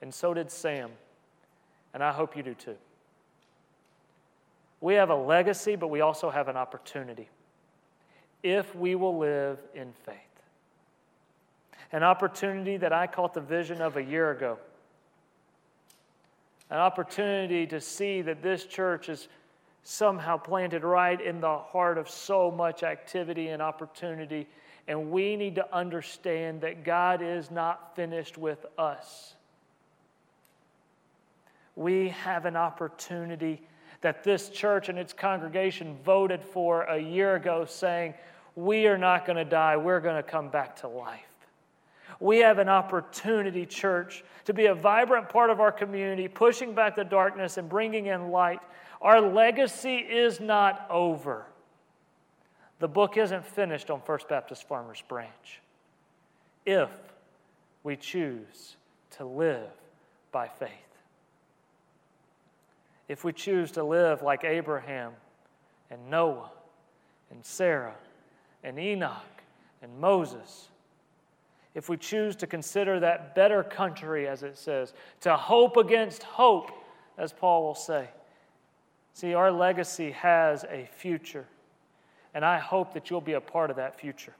And 0.00 0.14
so 0.14 0.34
did 0.34 0.50
Sam. 0.50 0.90
And 1.92 2.02
I 2.02 2.12
hope 2.12 2.36
you 2.36 2.42
do 2.42 2.54
too. 2.54 2.76
We 4.80 4.94
have 4.94 5.10
a 5.10 5.16
legacy, 5.16 5.76
but 5.76 5.88
we 5.88 6.00
also 6.00 6.30
have 6.30 6.48
an 6.48 6.56
opportunity 6.56 7.28
if 8.42 8.74
we 8.76 8.94
will 8.94 9.16
live 9.16 9.58
in 9.74 9.92
faith. 10.04 10.16
An 11.90 12.02
opportunity 12.02 12.76
that 12.76 12.92
I 12.92 13.06
caught 13.06 13.32
the 13.32 13.40
vision 13.40 13.80
of 13.80 13.96
a 13.96 14.02
year 14.02 14.30
ago. 14.30 14.58
An 16.70 16.78
opportunity 16.78 17.66
to 17.68 17.80
see 17.80 18.20
that 18.22 18.42
this 18.42 18.66
church 18.66 19.08
is 19.08 19.28
somehow 19.84 20.38
planted 20.38 20.82
right 20.82 21.20
in 21.20 21.40
the 21.40 21.58
heart 21.58 21.98
of 21.98 22.08
so 22.08 22.50
much 22.50 22.82
activity 22.82 23.48
and 23.48 23.60
opportunity. 23.62 24.48
And 24.88 25.10
we 25.10 25.36
need 25.36 25.54
to 25.56 25.74
understand 25.74 26.62
that 26.62 26.84
God 26.84 27.22
is 27.22 27.50
not 27.50 27.94
finished 27.94 28.36
with 28.38 28.64
us. 28.78 29.34
We 31.76 32.08
have 32.08 32.46
an 32.46 32.56
opportunity 32.56 33.60
that 34.00 34.24
this 34.24 34.48
church 34.48 34.88
and 34.88 34.98
its 34.98 35.12
congregation 35.12 35.96
voted 36.04 36.42
for 36.42 36.82
a 36.82 36.98
year 36.98 37.36
ago, 37.36 37.64
saying, 37.64 38.14
We 38.54 38.86
are 38.86 38.98
not 38.98 39.26
going 39.26 39.36
to 39.36 39.44
die, 39.44 39.76
we're 39.76 40.00
going 40.00 40.16
to 40.16 40.22
come 40.22 40.48
back 40.48 40.76
to 40.80 40.88
life. 40.88 41.20
We 42.20 42.38
have 42.38 42.58
an 42.58 42.68
opportunity, 42.68 43.66
church, 43.66 44.24
to 44.44 44.54
be 44.54 44.66
a 44.66 44.74
vibrant 44.74 45.28
part 45.28 45.50
of 45.50 45.60
our 45.60 45.72
community, 45.72 46.28
pushing 46.28 46.74
back 46.74 46.96
the 46.96 47.04
darkness 47.04 47.56
and 47.58 47.68
bringing 47.68 48.06
in 48.06 48.30
light 48.30 48.60
our 49.04 49.20
legacy 49.20 49.96
is 49.96 50.40
not 50.40 50.86
over. 50.90 51.44
The 52.80 52.88
book 52.88 53.18
isn't 53.18 53.46
finished 53.46 53.90
on 53.90 54.00
First 54.00 54.28
Baptist 54.28 54.66
Farmers 54.66 55.02
Branch. 55.06 55.60
If 56.64 56.90
we 57.82 57.96
choose 57.96 58.76
to 59.10 59.26
live 59.26 59.70
by 60.32 60.48
faith. 60.48 60.70
If 63.06 63.22
we 63.22 63.34
choose 63.34 63.70
to 63.72 63.84
live 63.84 64.22
like 64.22 64.42
Abraham 64.42 65.12
and 65.90 66.10
Noah 66.10 66.50
and 67.30 67.44
Sarah 67.44 67.94
and 68.64 68.78
Enoch 68.78 69.42
and 69.82 70.00
Moses, 70.00 70.68
if 71.74 71.90
we 71.90 71.98
choose 71.98 72.34
to 72.36 72.46
consider 72.46 72.98
that 73.00 73.34
better 73.34 73.62
country, 73.62 74.26
as 74.26 74.42
it 74.42 74.56
says, 74.56 74.94
to 75.20 75.36
hope 75.36 75.76
against 75.76 76.22
hope, 76.22 76.70
as 77.18 77.32
Paul 77.32 77.64
will 77.64 77.74
say, 77.74 78.08
See, 79.14 79.32
our 79.32 79.52
legacy 79.52 80.10
has 80.10 80.64
a 80.64 80.88
future, 80.96 81.46
and 82.34 82.44
I 82.44 82.58
hope 82.58 82.94
that 82.94 83.08
you'll 83.08 83.20
be 83.20 83.34
a 83.34 83.40
part 83.40 83.70
of 83.70 83.76
that 83.76 83.98
future. 83.98 84.34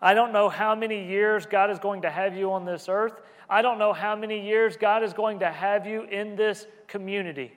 I 0.00 0.14
don't 0.14 0.32
know 0.32 0.48
how 0.48 0.76
many 0.76 1.04
years 1.04 1.44
God 1.44 1.70
is 1.70 1.80
going 1.80 2.02
to 2.02 2.10
have 2.10 2.36
you 2.36 2.52
on 2.52 2.64
this 2.64 2.88
earth. 2.88 3.20
I 3.50 3.62
don't 3.62 3.78
know 3.78 3.92
how 3.92 4.14
many 4.14 4.46
years 4.46 4.76
God 4.76 5.02
is 5.02 5.12
going 5.12 5.40
to 5.40 5.50
have 5.50 5.86
you 5.88 6.02
in 6.02 6.36
this 6.36 6.68
community. 6.86 7.52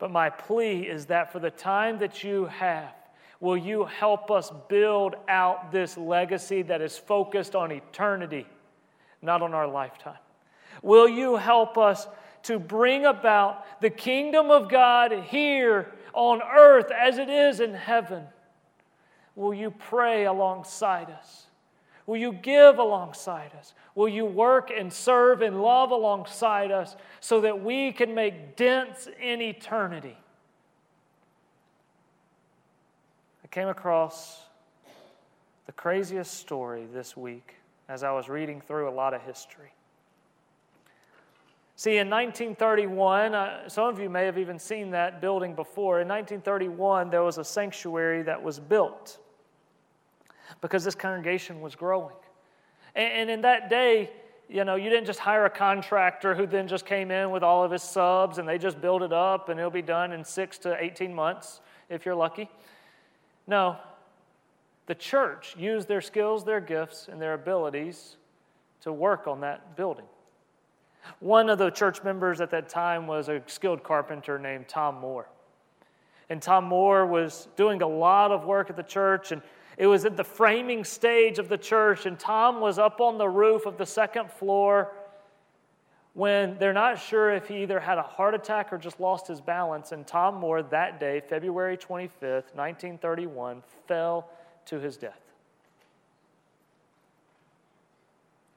But 0.00 0.10
my 0.10 0.28
plea 0.28 0.80
is 0.80 1.06
that 1.06 1.30
for 1.30 1.38
the 1.38 1.50
time 1.50 1.98
that 1.98 2.24
you 2.24 2.46
have, 2.46 2.92
will 3.38 3.56
you 3.56 3.84
help 3.84 4.32
us 4.32 4.50
build 4.68 5.14
out 5.28 5.70
this 5.70 5.96
legacy 5.96 6.62
that 6.62 6.80
is 6.80 6.98
focused 6.98 7.54
on 7.54 7.70
eternity, 7.70 8.46
not 9.20 9.40
on 9.40 9.54
our 9.54 9.68
lifetime? 9.68 10.18
Will 10.82 11.08
you 11.08 11.36
help 11.36 11.78
us 11.78 12.08
to 12.44 12.58
bring 12.58 13.06
about 13.06 13.64
the 13.80 13.90
kingdom 13.90 14.50
of 14.50 14.68
God 14.68 15.12
here 15.28 15.92
on 16.12 16.42
earth 16.42 16.90
as 16.90 17.18
it 17.18 17.28
is 17.28 17.60
in 17.60 17.74
heaven. 17.74 18.24
Will 19.34 19.54
you 19.54 19.70
pray 19.70 20.24
alongside 20.24 21.10
us? 21.10 21.46
Will 22.06 22.16
you 22.16 22.32
give 22.32 22.78
alongside 22.78 23.52
us? 23.58 23.74
Will 23.94 24.08
you 24.08 24.26
work 24.26 24.70
and 24.76 24.92
serve 24.92 25.40
and 25.40 25.62
love 25.62 25.90
alongside 25.90 26.70
us 26.70 26.96
so 27.20 27.40
that 27.42 27.62
we 27.62 27.92
can 27.92 28.14
make 28.14 28.56
dents 28.56 29.08
in 29.20 29.40
eternity? 29.40 30.16
I 33.44 33.46
came 33.48 33.68
across 33.68 34.40
the 35.66 35.72
craziest 35.72 36.34
story 36.34 36.86
this 36.92 37.16
week 37.16 37.54
as 37.88 38.02
I 38.02 38.10
was 38.10 38.28
reading 38.28 38.60
through 38.60 38.88
a 38.88 38.90
lot 38.90 39.14
of 39.14 39.22
history. 39.22 39.72
See, 41.82 41.96
in 41.96 42.08
1931, 42.08 43.34
uh, 43.34 43.68
some 43.68 43.88
of 43.88 43.98
you 43.98 44.08
may 44.08 44.24
have 44.24 44.38
even 44.38 44.56
seen 44.56 44.92
that 44.92 45.20
building 45.20 45.56
before. 45.56 46.00
In 46.00 46.06
1931, 46.06 47.10
there 47.10 47.24
was 47.24 47.38
a 47.38 47.44
sanctuary 47.44 48.22
that 48.22 48.40
was 48.40 48.60
built 48.60 49.18
because 50.60 50.84
this 50.84 50.94
congregation 50.94 51.60
was 51.60 51.74
growing. 51.74 52.14
And, 52.94 53.12
and 53.12 53.30
in 53.30 53.40
that 53.40 53.68
day, 53.68 54.12
you 54.48 54.64
know, 54.64 54.76
you 54.76 54.90
didn't 54.90 55.06
just 55.06 55.18
hire 55.18 55.44
a 55.44 55.50
contractor 55.50 56.36
who 56.36 56.46
then 56.46 56.68
just 56.68 56.86
came 56.86 57.10
in 57.10 57.32
with 57.32 57.42
all 57.42 57.64
of 57.64 57.72
his 57.72 57.82
subs 57.82 58.38
and 58.38 58.48
they 58.48 58.58
just 58.58 58.80
build 58.80 59.02
it 59.02 59.12
up 59.12 59.48
and 59.48 59.58
it'll 59.58 59.68
be 59.68 59.82
done 59.82 60.12
in 60.12 60.24
six 60.24 60.58
to 60.58 60.80
18 60.80 61.12
months 61.12 61.62
if 61.88 62.06
you're 62.06 62.14
lucky. 62.14 62.48
No, 63.48 63.76
the 64.86 64.94
church 64.94 65.56
used 65.58 65.88
their 65.88 66.00
skills, 66.00 66.44
their 66.44 66.60
gifts, 66.60 67.08
and 67.10 67.20
their 67.20 67.34
abilities 67.34 68.18
to 68.82 68.92
work 68.92 69.26
on 69.26 69.40
that 69.40 69.74
building. 69.74 70.06
One 71.20 71.48
of 71.48 71.58
the 71.58 71.70
church 71.70 72.02
members 72.02 72.40
at 72.40 72.50
that 72.50 72.68
time 72.68 73.06
was 73.06 73.28
a 73.28 73.42
skilled 73.46 73.82
carpenter 73.82 74.38
named 74.38 74.68
Tom 74.68 74.96
Moore. 74.96 75.28
And 76.28 76.40
Tom 76.40 76.64
Moore 76.64 77.06
was 77.06 77.48
doing 77.56 77.82
a 77.82 77.86
lot 77.86 78.30
of 78.30 78.44
work 78.44 78.70
at 78.70 78.76
the 78.76 78.82
church, 78.82 79.32
and 79.32 79.42
it 79.76 79.86
was 79.86 80.04
at 80.04 80.16
the 80.16 80.24
framing 80.24 80.84
stage 80.84 81.38
of 81.38 81.48
the 81.48 81.58
church. 81.58 82.06
And 82.06 82.18
Tom 82.18 82.60
was 82.60 82.78
up 82.78 83.00
on 83.00 83.18
the 83.18 83.28
roof 83.28 83.66
of 83.66 83.78
the 83.78 83.86
second 83.86 84.30
floor 84.30 84.92
when 86.14 86.58
they're 86.58 86.72
not 86.72 87.00
sure 87.00 87.32
if 87.34 87.48
he 87.48 87.62
either 87.62 87.80
had 87.80 87.98
a 87.98 88.02
heart 88.02 88.34
attack 88.34 88.72
or 88.72 88.78
just 88.78 89.00
lost 89.00 89.26
his 89.26 89.40
balance. 89.40 89.92
And 89.92 90.06
Tom 90.06 90.34
Moore, 90.34 90.62
that 90.62 91.00
day, 91.00 91.20
February 91.26 91.76
25th, 91.76 92.54
1931, 92.54 93.62
fell 93.88 94.28
to 94.66 94.78
his 94.78 94.96
death. 94.96 95.21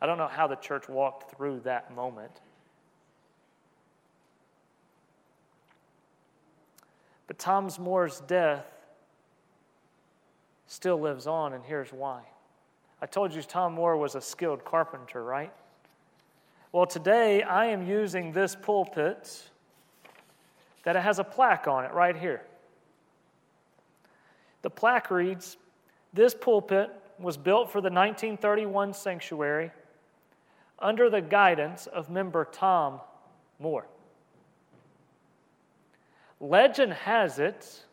I 0.05 0.07
don't 0.07 0.19
know 0.19 0.27
how 0.27 0.45
the 0.45 0.55
church 0.55 0.87
walked 0.87 1.35
through 1.35 1.61
that 1.61 1.91
moment. 1.91 2.29
But 7.25 7.39
Tom's 7.39 7.79
Moore's 7.79 8.19
death 8.27 8.67
still 10.67 10.99
lives 10.99 11.25
on, 11.25 11.53
and 11.53 11.65
here's 11.65 11.91
why. 11.91 12.21
I 13.01 13.07
told 13.07 13.33
you 13.33 13.41
Tom 13.41 13.73
Moore 13.73 13.97
was 13.97 14.13
a 14.13 14.21
skilled 14.21 14.63
carpenter, 14.63 15.23
right? 15.23 15.51
Well, 16.71 16.85
today 16.85 17.41
I 17.41 17.65
am 17.65 17.87
using 17.87 18.31
this 18.31 18.55
pulpit 18.55 19.49
that 20.83 20.95
has 20.95 21.17
a 21.17 21.23
plaque 21.23 21.67
on 21.67 21.83
it 21.83 21.93
right 21.93 22.15
here. 22.15 22.43
The 24.61 24.69
plaque 24.69 25.09
reads 25.09 25.57
This 26.13 26.35
pulpit 26.35 26.91
was 27.17 27.37
built 27.37 27.71
for 27.71 27.81
the 27.81 27.89
1931 27.89 28.93
sanctuary 28.93 29.71
under 30.79 31.09
the 31.09 31.21
guidance 31.21 31.87
of 31.87 32.09
member 32.09 32.45
Tom 32.45 32.99
Moore. 33.59 33.87
Legend 36.39 36.93
has 36.93 37.39
it 37.39 37.83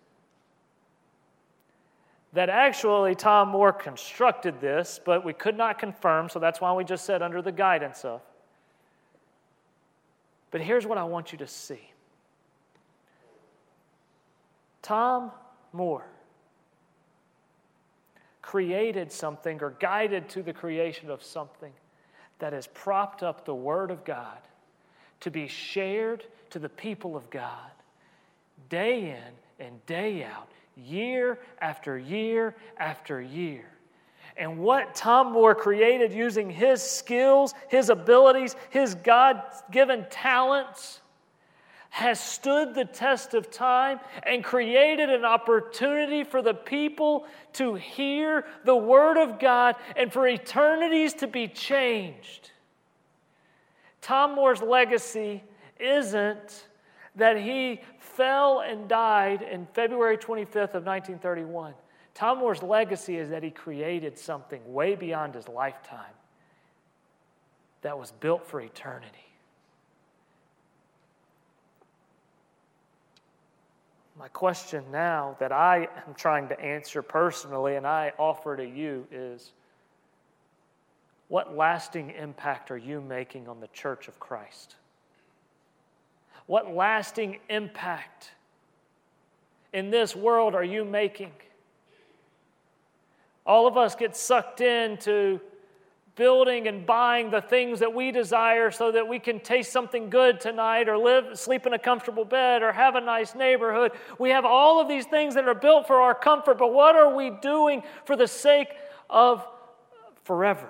that 2.32 2.48
actually 2.48 3.14
Tom 3.14 3.48
Moore 3.48 3.72
constructed 3.72 4.60
this, 4.60 4.98
but 5.04 5.24
we 5.24 5.32
could 5.32 5.56
not 5.56 5.78
confirm, 5.78 6.28
so 6.28 6.38
that's 6.38 6.60
why 6.60 6.72
we 6.72 6.82
just 6.82 7.04
said 7.04 7.22
under 7.22 7.42
the 7.42 7.52
guidance 7.52 8.04
of. 8.04 8.22
But 10.50 10.60
here's 10.60 10.86
what 10.86 10.98
I 10.98 11.04
want 11.04 11.32
you 11.32 11.38
to 11.38 11.46
see 11.46 11.80
Tom 14.82 15.30
Moore 15.72 16.06
created 18.40 19.12
something 19.12 19.62
or 19.62 19.70
guided 19.78 20.28
to 20.30 20.42
the 20.42 20.52
creation 20.52 21.10
of 21.10 21.22
something 21.22 21.72
that 22.42 22.52
has 22.52 22.66
propped 22.66 23.22
up 23.22 23.44
the 23.44 23.54
Word 23.54 23.92
of 23.92 24.04
God 24.04 24.36
to 25.20 25.30
be 25.30 25.46
shared 25.46 26.26
to 26.50 26.58
the 26.58 26.68
people 26.68 27.14
of 27.14 27.30
God 27.30 27.70
day 28.68 29.10
in 29.10 29.64
and 29.64 29.86
day 29.86 30.24
out, 30.24 30.48
year 30.76 31.38
after 31.60 31.96
year 31.96 32.56
after 32.78 33.20
year. 33.20 33.64
And 34.36 34.58
what 34.58 34.92
Tom 34.92 35.32
Moore 35.32 35.54
created 35.54 36.12
using 36.12 36.50
his 36.50 36.82
skills, 36.82 37.54
his 37.68 37.90
abilities, 37.90 38.56
his 38.70 38.96
God 38.96 39.40
given 39.70 40.04
talents 40.10 41.00
has 41.92 42.18
stood 42.18 42.74
the 42.74 42.86
test 42.86 43.34
of 43.34 43.50
time 43.50 44.00
and 44.22 44.42
created 44.42 45.10
an 45.10 45.26
opportunity 45.26 46.24
for 46.24 46.40
the 46.40 46.54
people 46.54 47.26
to 47.52 47.74
hear 47.74 48.46
the 48.64 48.74
Word 48.74 49.18
of 49.18 49.38
God 49.38 49.76
and 49.94 50.10
for 50.10 50.26
eternities 50.26 51.12
to 51.12 51.26
be 51.26 51.46
changed. 51.46 52.50
Tom 54.00 54.34
Moore's 54.34 54.62
legacy 54.62 55.44
isn't 55.78 56.66
that 57.16 57.36
he 57.36 57.82
fell 57.98 58.60
and 58.60 58.88
died 58.88 59.42
in 59.42 59.66
February 59.74 60.16
25th 60.16 60.72
of 60.72 60.86
1931. 60.86 61.74
Tom 62.14 62.38
Moore's 62.38 62.62
legacy 62.62 63.18
is 63.18 63.28
that 63.28 63.42
he 63.42 63.50
created 63.50 64.18
something 64.18 64.62
way 64.72 64.94
beyond 64.94 65.34
his 65.34 65.46
lifetime 65.46 66.14
that 67.82 67.98
was 67.98 68.12
built 68.12 68.46
for 68.46 68.62
eternity. 68.62 69.31
My 74.22 74.28
question 74.28 74.84
now 74.92 75.36
that 75.40 75.50
I 75.50 75.88
am 76.06 76.14
trying 76.14 76.46
to 76.50 76.60
answer 76.60 77.02
personally 77.02 77.74
and 77.74 77.84
I 77.84 78.12
offer 78.20 78.56
to 78.56 78.64
you 78.64 79.04
is 79.10 79.50
what 81.26 81.56
lasting 81.56 82.10
impact 82.10 82.70
are 82.70 82.76
you 82.76 83.00
making 83.00 83.48
on 83.48 83.58
the 83.58 83.66
church 83.72 84.06
of 84.06 84.20
Christ? 84.20 84.76
What 86.46 86.72
lasting 86.72 87.40
impact 87.50 88.30
in 89.72 89.90
this 89.90 90.14
world 90.14 90.54
are 90.54 90.62
you 90.62 90.84
making? 90.84 91.32
All 93.44 93.66
of 93.66 93.76
us 93.76 93.96
get 93.96 94.16
sucked 94.16 94.60
into 94.60 95.40
building 96.14 96.68
and 96.68 96.84
buying 96.84 97.30
the 97.30 97.40
things 97.40 97.80
that 97.80 97.94
we 97.94 98.10
desire 98.10 98.70
so 98.70 98.92
that 98.92 99.06
we 99.08 99.18
can 99.18 99.40
taste 99.40 99.72
something 99.72 100.10
good 100.10 100.40
tonight 100.40 100.88
or 100.88 100.98
live 100.98 101.38
sleep 101.38 101.66
in 101.66 101.72
a 101.72 101.78
comfortable 101.78 102.24
bed 102.24 102.62
or 102.62 102.72
have 102.72 102.96
a 102.96 103.00
nice 103.00 103.34
neighborhood. 103.34 103.92
We 104.18 104.30
have 104.30 104.44
all 104.44 104.80
of 104.80 104.88
these 104.88 105.06
things 105.06 105.34
that 105.34 105.48
are 105.48 105.54
built 105.54 105.86
for 105.86 106.00
our 106.00 106.14
comfort 106.14 106.58
but 106.58 106.72
what 106.72 106.96
are 106.96 107.14
we 107.14 107.30
doing 107.30 107.82
for 108.04 108.16
the 108.16 108.28
sake 108.28 108.68
of 109.08 109.46
forever? 110.24 110.68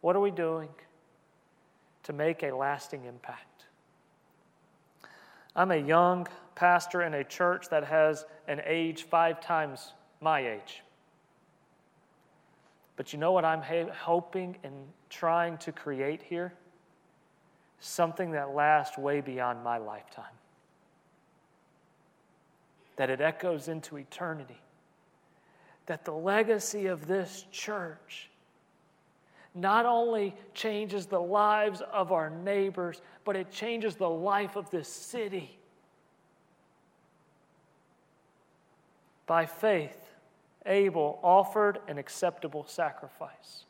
What 0.00 0.16
are 0.16 0.20
we 0.20 0.30
doing 0.30 0.68
to 2.04 2.12
make 2.12 2.42
a 2.42 2.54
lasting 2.54 3.04
impact? 3.04 3.64
I'm 5.56 5.72
a 5.72 5.76
young 5.76 6.28
pastor 6.54 7.02
in 7.02 7.14
a 7.14 7.24
church 7.24 7.68
that 7.70 7.84
has 7.84 8.24
an 8.46 8.62
age 8.64 9.02
five 9.02 9.40
times 9.40 9.94
my 10.20 10.46
age 10.46 10.82
but 13.00 13.14
you 13.14 13.18
know 13.18 13.32
what 13.32 13.46
I'm 13.46 13.62
hoping 13.62 14.58
and 14.62 14.74
trying 15.08 15.56
to 15.56 15.72
create 15.72 16.20
here? 16.20 16.52
Something 17.80 18.32
that 18.32 18.54
lasts 18.54 18.98
way 18.98 19.22
beyond 19.22 19.64
my 19.64 19.78
lifetime. 19.78 20.34
That 22.96 23.08
it 23.08 23.22
echoes 23.22 23.68
into 23.68 23.96
eternity. 23.96 24.60
That 25.86 26.04
the 26.04 26.12
legacy 26.12 26.88
of 26.88 27.06
this 27.06 27.46
church 27.50 28.28
not 29.54 29.86
only 29.86 30.34
changes 30.52 31.06
the 31.06 31.22
lives 31.22 31.80
of 31.94 32.12
our 32.12 32.28
neighbors, 32.28 33.00
but 33.24 33.34
it 33.34 33.50
changes 33.50 33.96
the 33.96 34.10
life 34.10 34.56
of 34.56 34.68
this 34.68 34.88
city. 34.88 35.56
By 39.26 39.46
faith, 39.46 40.09
Abel 40.66 41.18
offered 41.22 41.78
an 41.88 41.98
acceptable 41.98 42.64
sacrifice. 42.66 43.64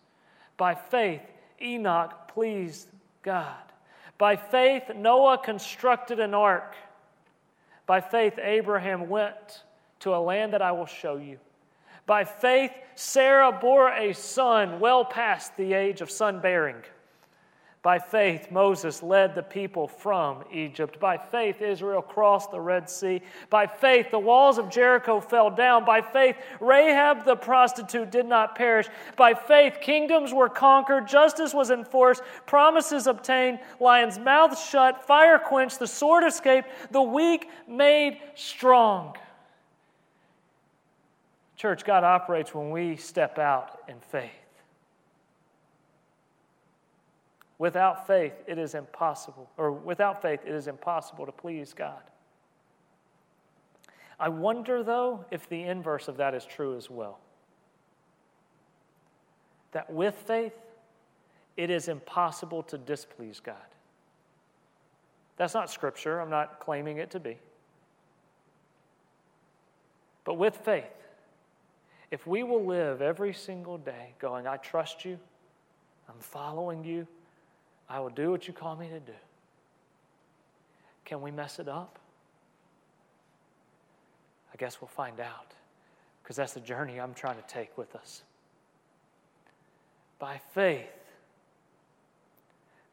By 0.57 0.74
faith, 0.74 1.22
Enoch 1.61 2.29
pleased 2.29 2.88
God. 3.22 3.62
By 4.18 4.37
faith, 4.37 4.90
Noah 4.94 5.38
constructed 5.38 6.20
an 6.20 6.35
ark. 6.35 6.74
By 7.87 8.00
faith, 8.00 8.38
Abraham 8.38 9.09
went 9.09 9.64
to 10.00 10.14
a 10.14 10.18
land 10.18 10.53
that 10.53 10.62
I 10.62 10.72
will 10.72 10.87
show 10.87 11.16
you. 11.16 11.38
By 12.07 12.24
faith, 12.24 12.72
Sarah 12.94 13.53
bore 13.53 13.90
a 13.90 14.12
son 14.12 14.81
well 14.81 15.05
past 15.05 15.57
the 15.57 15.72
age 15.72 16.00
of 16.00 16.11
son 16.11 16.40
bearing. 16.40 16.83
By 17.82 17.98
faith, 17.98 18.50
Moses 18.50 19.02
led 19.02 19.34
the 19.34 19.42
people 19.42 19.88
from 19.88 20.44
Egypt. 20.52 21.00
By 21.00 21.16
faith, 21.16 21.62
Israel 21.62 22.02
crossed 22.02 22.50
the 22.50 22.60
Red 22.60 22.90
Sea. 22.90 23.22
By 23.48 23.66
faith, 23.66 24.10
the 24.10 24.18
walls 24.18 24.58
of 24.58 24.68
Jericho 24.68 25.18
fell 25.18 25.50
down. 25.50 25.86
By 25.86 26.02
faith, 26.02 26.36
Rahab 26.60 27.24
the 27.24 27.36
prostitute 27.36 28.10
did 28.10 28.26
not 28.26 28.54
perish. 28.54 28.86
By 29.16 29.32
faith, 29.32 29.78
kingdoms 29.80 30.34
were 30.34 30.50
conquered, 30.50 31.08
justice 31.08 31.54
was 31.54 31.70
enforced, 31.70 32.22
promises 32.44 33.06
obtained, 33.06 33.60
lions' 33.80 34.18
mouths 34.18 34.62
shut, 34.62 35.06
fire 35.06 35.38
quenched, 35.38 35.78
the 35.78 35.86
sword 35.86 36.24
escaped, 36.24 36.68
the 36.90 37.00
weak 37.00 37.48
made 37.66 38.18
strong. 38.34 39.16
Church, 41.56 41.86
God 41.86 42.04
operates 42.04 42.54
when 42.54 42.70
we 42.70 42.96
step 42.96 43.38
out 43.38 43.78
in 43.88 44.00
faith. 44.00 44.39
Without 47.60 48.06
faith, 48.06 48.32
it 48.46 48.56
is 48.56 48.74
impossible, 48.74 49.50
or 49.58 49.70
without 49.70 50.22
faith, 50.22 50.40
it 50.46 50.54
is 50.54 50.66
impossible 50.66 51.26
to 51.26 51.32
please 51.32 51.74
God. 51.74 52.00
I 54.18 54.30
wonder, 54.30 54.82
though, 54.82 55.26
if 55.30 55.46
the 55.46 55.64
inverse 55.64 56.08
of 56.08 56.16
that 56.16 56.34
is 56.34 56.46
true 56.46 56.74
as 56.74 56.88
well. 56.88 57.18
That 59.72 59.92
with 59.92 60.14
faith, 60.14 60.54
it 61.58 61.68
is 61.68 61.88
impossible 61.88 62.62
to 62.62 62.78
displease 62.78 63.40
God. 63.40 63.56
That's 65.36 65.52
not 65.52 65.70
scripture. 65.70 66.18
I'm 66.18 66.30
not 66.30 66.60
claiming 66.60 66.96
it 66.96 67.10
to 67.10 67.20
be. 67.20 67.36
But 70.24 70.38
with 70.38 70.56
faith, 70.56 70.84
if 72.10 72.26
we 72.26 72.42
will 72.42 72.64
live 72.64 73.02
every 73.02 73.34
single 73.34 73.76
day 73.76 74.14
going, 74.18 74.46
I 74.46 74.56
trust 74.56 75.04
you, 75.04 75.18
I'm 76.08 76.20
following 76.20 76.84
you, 76.84 77.06
I 77.90 77.98
will 77.98 78.11
do 78.11 78.31
what 78.31 78.46
you 78.46 78.55
call 78.55 78.76
me 78.76 78.88
to 78.88 79.00
do. 79.00 79.12
Can 81.05 81.20
we 81.20 81.33
mess 81.33 81.59
it 81.59 81.66
up? 81.66 81.98
I 84.55 84.57
guess 84.57 84.81
we'll 84.81 84.88
find 84.88 85.18
out 85.18 85.55
because 86.22 86.37
that's 86.37 86.53
the 86.53 86.61
journey 86.61 87.00
I'm 87.00 87.14
trying 87.14 87.37
to 87.37 87.48
take 87.48 87.76
with 87.76 87.96
us. 87.96 88.22
By 90.20 90.40
faith, 90.55 90.87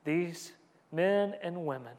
these 0.03 0.51
men 0.91 1.35
and 1.43 1.65
women 1.65 1.93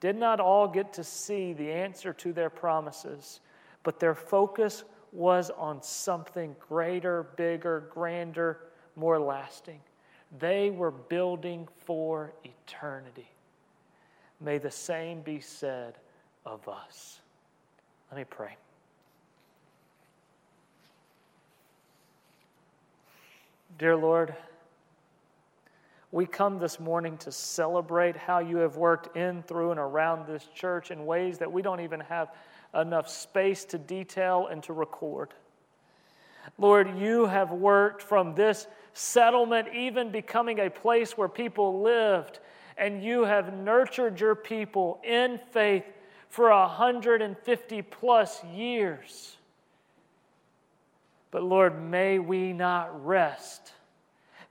did 0.00 0.16
not 0.16 0.40
all 0.40 0.66
get 0.66 0.92
to 0.94 1.04
see 1.04 1.52
the 1.52 1.70
answer 1.70 2.12
to 2.14 2.32
their 2.32 2.50
promises, 2.50 3.38
but 3.84 4.00
their 4.00 4.14
focus 4.14 4.82
was 5.12 5.50
on 5.50 5.82
something 5.82 6.56
greater, 6.68 7.24
bigger, 7.36 7.88
grander, 7.92 8.58
more 8.96 9.20
lasting. 9.20 9.80
They 10.38 10.70
were 10.70 10.90
building 10.90 11.68
for 11.84 12.32
eternity. 12.44 13.28
May 14.40 14.58
the 14.58 14.70
same 14.70 15.22
be 15.22 15.40
said 15.40 15.94
of 16.44 16.68
us. 16.68 17.20
Let 18.10 18.18
me 18.18 18.24
pray. 18.24 18.56
Dear 23.78 23.96
Lord, 23.96 24.34
we 26.10 26.26
come 26.26 26.58
this 26.58 26.80
morning 26.80 27.16
to 27.18 27.32
celebrate 27.32 28.16
how 28.16 28.38
you 28.38 28.58
have 28.58 28.76
worked 28.76 29.16
in, 29.16 29.42
through, 29.42 29.70
and 29.70 29.80
around 29.80 30.26
this 30.26 30.46
church 30.54 30.90
in 30.90 31.04
ways 31.04 31.38
that 31.38 31.52
we 31.52 31.62
don't 31.62 31.80
even 31.80 32.00
have 32.00 32.30
enough 32.74 33.08
space 33.08 33.64
to 33.66 33.78
detail 33.78 34.48
and 34.50 34.62
to 34.64 34.72
record. 34.72 35.34
Lord, 36.56 36.98
you 36.98 37.26
have 37.26 37.50
worked 37.50 38.02
from 38.02 38.34
this 38.34 38.66
settlement 38.92 39.68
even 39.74 40.10
becoming 40.10 40.60
a 40.60 40.70
place 40.70 41.16
where 41.16 41.28
people 41.28 41.82
lived, 41.82 42.40
and 42.76 43.02
you 43.02 43.24
have 43.24 43.52
nurtured 43.52 44.20
your 44.20 44.34
people 44.34 45.00
in 45.04 45.38
faith 45.52 45.84
for 46.28 46.50
150 46.50 47.82
plus 47.82 48.42
years. 48.44 49.36
But 51.30 51.42
Lord, 51.42 51.82
may 51.82 52.18
we 52.18 52.52
not 52.52 53.04
rest. 53.04 53.72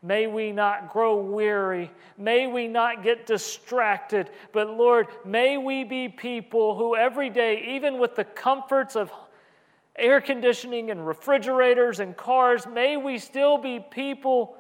May 0.04 0.28
we 0.28 0.52
not 0.52 0.94
grow 0.94 1.18
weary. 1.18 1.92
May 2.18 2.46
we 2.46 2.68
not 2.68 3.04
get 3.04 3.26
distracted. 3.26 4.30
But 4.52 4.70
Lord, 4.70 5.08
may 5.26 5.58
we 5.58 5.84
be 5.84 6.08
people 6.08 6.76
who 6.76 6.96
every 6.96 7.30
day, 7.30 7.76
even 7.76 7.98
with 7.98 8.16
the 8.16 8.24
comforts 8.24 8.96
of 8.96 9.12
air 9.98 10.22
conditioning 10.22 10.92
and 10.92 11.06
refrigerators 11.06 12.00
and 12.00 12.16
cars, 12.16 12.68
may 12.68 12.98
we 12.98 13.18
still 13.18 13.58
be 13.58 13.80
people 13.80 14.56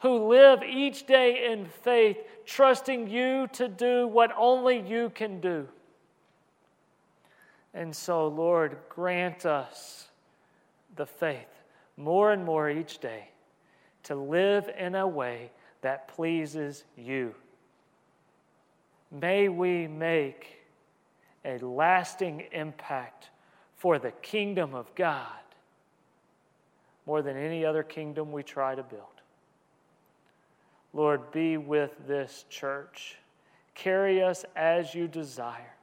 who 0.00 0.28
live 0.28 0.62
each 0.62 1.06
day 1.06 1.50
in 1.50 1.66
faith, 1.66 2.18
trusting 2.44 3.08
you 3.08 3.48
to 3.52 3.68
do 3.68 4.06
what 4.06 4.30
only 4.36 4.80
you 4.80 5.10
can 5.10 5.40
do. 5.40 5.66
And 7.72 7.94
so, 7.94 8.28
Lord, 8.28 8.76
grant 8.88 9.46
us 9.46 10.08
the 10.96 11.06
faith 11.06 11.62
more 11.96 12.32
and 12.32 12.44
more 12.44 12.70
each 12.70 12.98
day 12.98 13.28
to 14.04 14.14
live 14.14 14.70
in 14.78 14.94
a 14.94 15.06
way 15.06 15.50
that 15.82 16.08
pleases 16.08 16.84
you. 16.96 17.34
May 19.10 19.48
we 19.48 19.86
make 19.86 20.56
a 21.44 21.58
lasting 21.58 22.44
impact 22.52 23.30
for 23.76 23.98
the 23.98 24.10
kingdom 24.10 24.74
of 24.74 24.94
God 24.94 25.26
more 27.06 27.22
than 27.22 27.36
any 27.36 27.64
other 27.64 27.82
kingdom 27.82 28.32
we 28.32 28.42
try 28.42 28.74
to 28.74 28.82
build. 28.82 29.02
Lord, 30.92 31.30
be 31.30 31.56
with 31.56 31.92
this 32.06 32.44
church. 32.50 33.16
Carry 33.74 34.22
us 34.22 34.44
as 34.56 34.94
you 34.94 35.06
desire 35.06 35.74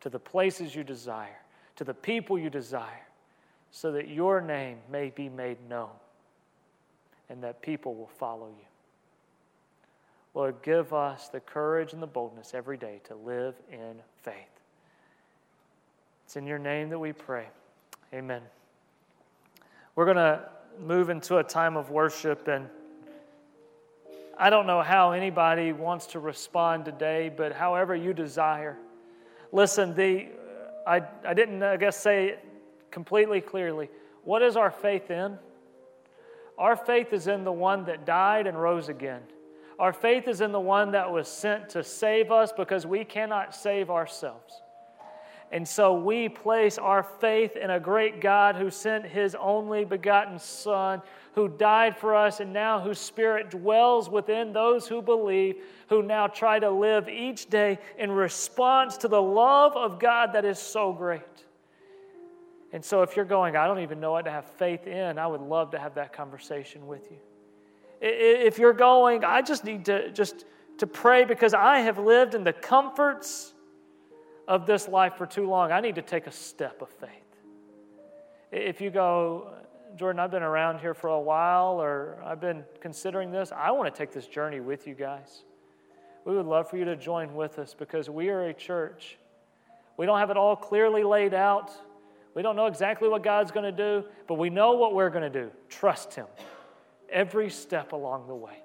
to 0.00 0.10
the 0.10 0.18
places 0.18 0.74
you 0.74 0.84
desire, 0.84 1.40
to 1.76 1.84
the 1.84 1.94
people 1.94 2.38
you 2.38 2.50
desire, 2.50 3.06
so 3.70 3.92
that 3.92 4.08
your 4.08 4.40
name 4.40 4.78
may 4.90 5.10
be 5.10 5.28
made 5.28 5.58
known 5.68 5.90
and 7.28 7.42
that 7.42 7.62
people 7.62 7.94
will 7.94 8.10
follow 8.18 8.48
you. 8.48 8.66
Lord, 10.34 10.56
give 10.62 10.92
us 10.92 11.28
the 11.28 11.40
courage 11.40 11.92
and 11.92 12.02
the 12.02 12.06
boldness 12.06 12.54
every 12.54 12.76
day 12.76 13.00
to 13.04 13.14
live 13.14 13.54
in 13.70 13.96
faith. 14.22 14.57
It's 16.28 16.36
in 16.36 16.46
your 16.46 16.58
name 16.58 16.90
that 16.90 16.98
we 16.98 17.14
pray. 17.14 17.46
Amen. 18.12 18.42
We're 19.94 20.04
going 20.04 20.18
to 20.18 20.46
move 20.78 21.08
into 21.08 21.38
a 21.38 21.42
time 21.42 21.74
of 21.74 21.88
worship, 21.88 22.48
and 22.48 22.68
I 24.38 24.50
don't 24.50 24.66
know 24.66 24.82
how 24.82 25.12
anybody 25.12 25.72
wants 25.72 26.08
to 26.08 26.18
respond 26.18 26.84
today, 26.84 27.32
but 27.34 27.54
however 27.54 27.96
you 27.96 28.12
desire. 28.12 28.76
Listen, 29.52 29.94
the, 29.94 30.26
I, 30.86 31.00
I 31.24 31.32
didn't, 31.32 31.62
I 31.62 31.78
guess, 31.78 31.96
say 31.96 32.26
it 32.26 32.44
completely 32.90 33.40
clearly. 33.40 33.88
What 34.22 34.42
is 34.42 34.54
our 34.54 34.70
faith 34.70 35.10
in? 35.10 35.38
Our 36.58 36.76
faith 36.76 37.14
is 37.14 37.26
in 37.26 37.42
the 37.44 37.52
one 37.52 37.86
that 37.86 38.04
died 38.04 38.46
and 38.46 38.60
rose 38.60 38.90
again. 38.90 39.22
Our 39.78 39.94
faith 39.94 40.28
is 40.28 40.42
in 40.42 40.52
the 40.52 40.60
one 40.60 40.90
that 40.90 41.10
was 41.10 41.26
sent 41.26 41.70
to 41.70 41.82
save 41.82 42.30
us 42.30 42.52
because 42.52 42.84
we 42.84 43.02
cannot 43.02 43.54
save 43.54 43.88
ourselves. 43.88 44.60
And 45.50 45.66
so 45.66 45.94
we 45.94 46.28
place 46.28 46.76
our 46.76 47.02
faith 47.02 47.56
in 47.56 47.70
a 47.70 47.80
great 47.80 48.20
God 48.20 48.56
who 48.56 48.70
sent 48.70 49.06
his 49.06 49.34
only 49.34 49.84
begotten 49.84 50.38
Son, 50.38 51.00
who 51.34 51.48
died 51.48 51.96
for 51.96 52.14
us, 52.14 52.40
and 52.40 52.52
now 52.52 52.80
whose 52.80 52.98
Spirit 52.98 53.50
dwells 53.50 54.10
within 54.10 54.52
those 54.52 54.86
who 54.86 55.00
believe, 55.00 55.56
who 55.88 56.02
now 56.02 56.26
try 56.26 56.58
to 56.58 56.70
live 56.70 57.08
each 57.08 57.48
day 57.48 57.78
in 57.96 58.12
response 58.12 58.98
to 58.98 59.08
the 59.08 59.22
love 59.22 59.74
of 59.74 59.98
God 59.98 60.34
that 60.34 60.44
is 60.44 60.58
so 60.58 60.92
great. 60.92 61.22
And 62.72 62.84
so 62.84 63.00
if 63.00 63.16
you're 63.16 63.24
going, 63.24 63.56
I 63.56 63.66
don't 63.66 63.80
even 63.80 64.00
know 64.00 64.12
what 64.12 64.26
to 64.26 64.30
have 64.30 64.44
faith 64.44 64.86
in, 64.86 65.18
I 65.18 65.26
would 65.26 65.40
love 65.40 65.70
to 65.70 65.78
have 65.78 65.94
that 65.94 66.12
conversation 66.12 66.86
with 66.86 67.10
you. 67.10 67.16
If 68.00 68.58
you're 68.58 68.74
going, 68.74 69.24
I 69.24 69.40
just 69.40 69.64
need 69.64 69.86
to 69.86 70.12
just 70.12 70.44
to 70.76 70.86
pray 70.86 71.24
because 71.24 71.54
I 71.54 71.80
have 71.80 71.98
lived 71.98 72.34
in 72.34 72.44
the 72.44 72.52
comforts 72.52 73.54
of 74.48 74.66
this 74.66 74.88
life 74.88 75.14
for 75.14 75.26
too 75.26 75.46
long. 75.48 75.70
I 75.70 75.80
need 75.80 75.94
to 75.96 76.02
take 76.02 76.26
a 76.26 76.32
step 76.32 76.82
of 76.82 76.88
faith. 76.88 77.10
If 78.50 78.80
you 78.80 78.90
go, 78.90 79.52
Jordan, 79.94 80.18
I've 80.18 80.30
been 80.30 80.42
around 80.42 80.80
here 80.80 80.94
for 80.94 81.08
a 81.08 81.20
while, 81.20 81.80
or 81.80 82.18
I've 82.24 82.40
been 82.40 82.64
considering 82.80 83.30
this, 83.30 83.52
I 83.54 83.70
want 83.70 83.94
to 83.94 83.96
take 83.96 84.12
this 84.12 84.26
journey 84.26 84.60
with 84.60 84.86
you 84.86 84.94
guys. 84.94 85.44
We 86.24 86.34
would 86.34 86.46
love 86.46 86.68
for 86.68 86.78
you 86.78 86.86
to 86.86 86.96
join 86.96 87.34
with 87.34 87.58
us 87.58 87.74
because 87.78 88.08
we 88.08 88.30
are 88.30 88.46
a 88.46 88.54
church. 88.54 89.18
We 89.98 90.06
don't 90.06 90.18
have 90.18 90.30
it 90.30 90.38
all 90.38 90.56
clearly 90.56 91.04
laid 91.04 91.34
out. 91.34 91.70
We 92.34 92.42
don't 92.42 92.56
know 92.56 92.66
exactly 92.66 93.08
what 93.08 93.22
God's 93.22 93.50
going 93.50 93.64
to 93.64 93.72
do, 93.72 94.06
but 94.26 94.34
we 94.34 94.48
know 94.48 94.72
what 94.72 94.94
we're 94.94 95.10
going 95.10 95.30
to 95.30 95.42
do. 95.42 95.50
Trust 95.68 96.14
Him 96.14 96.26
every 97.10 97.50
step 97.50 97.92
along 97.92 98.28
the 98.28 98.34
way. 98.34 98.62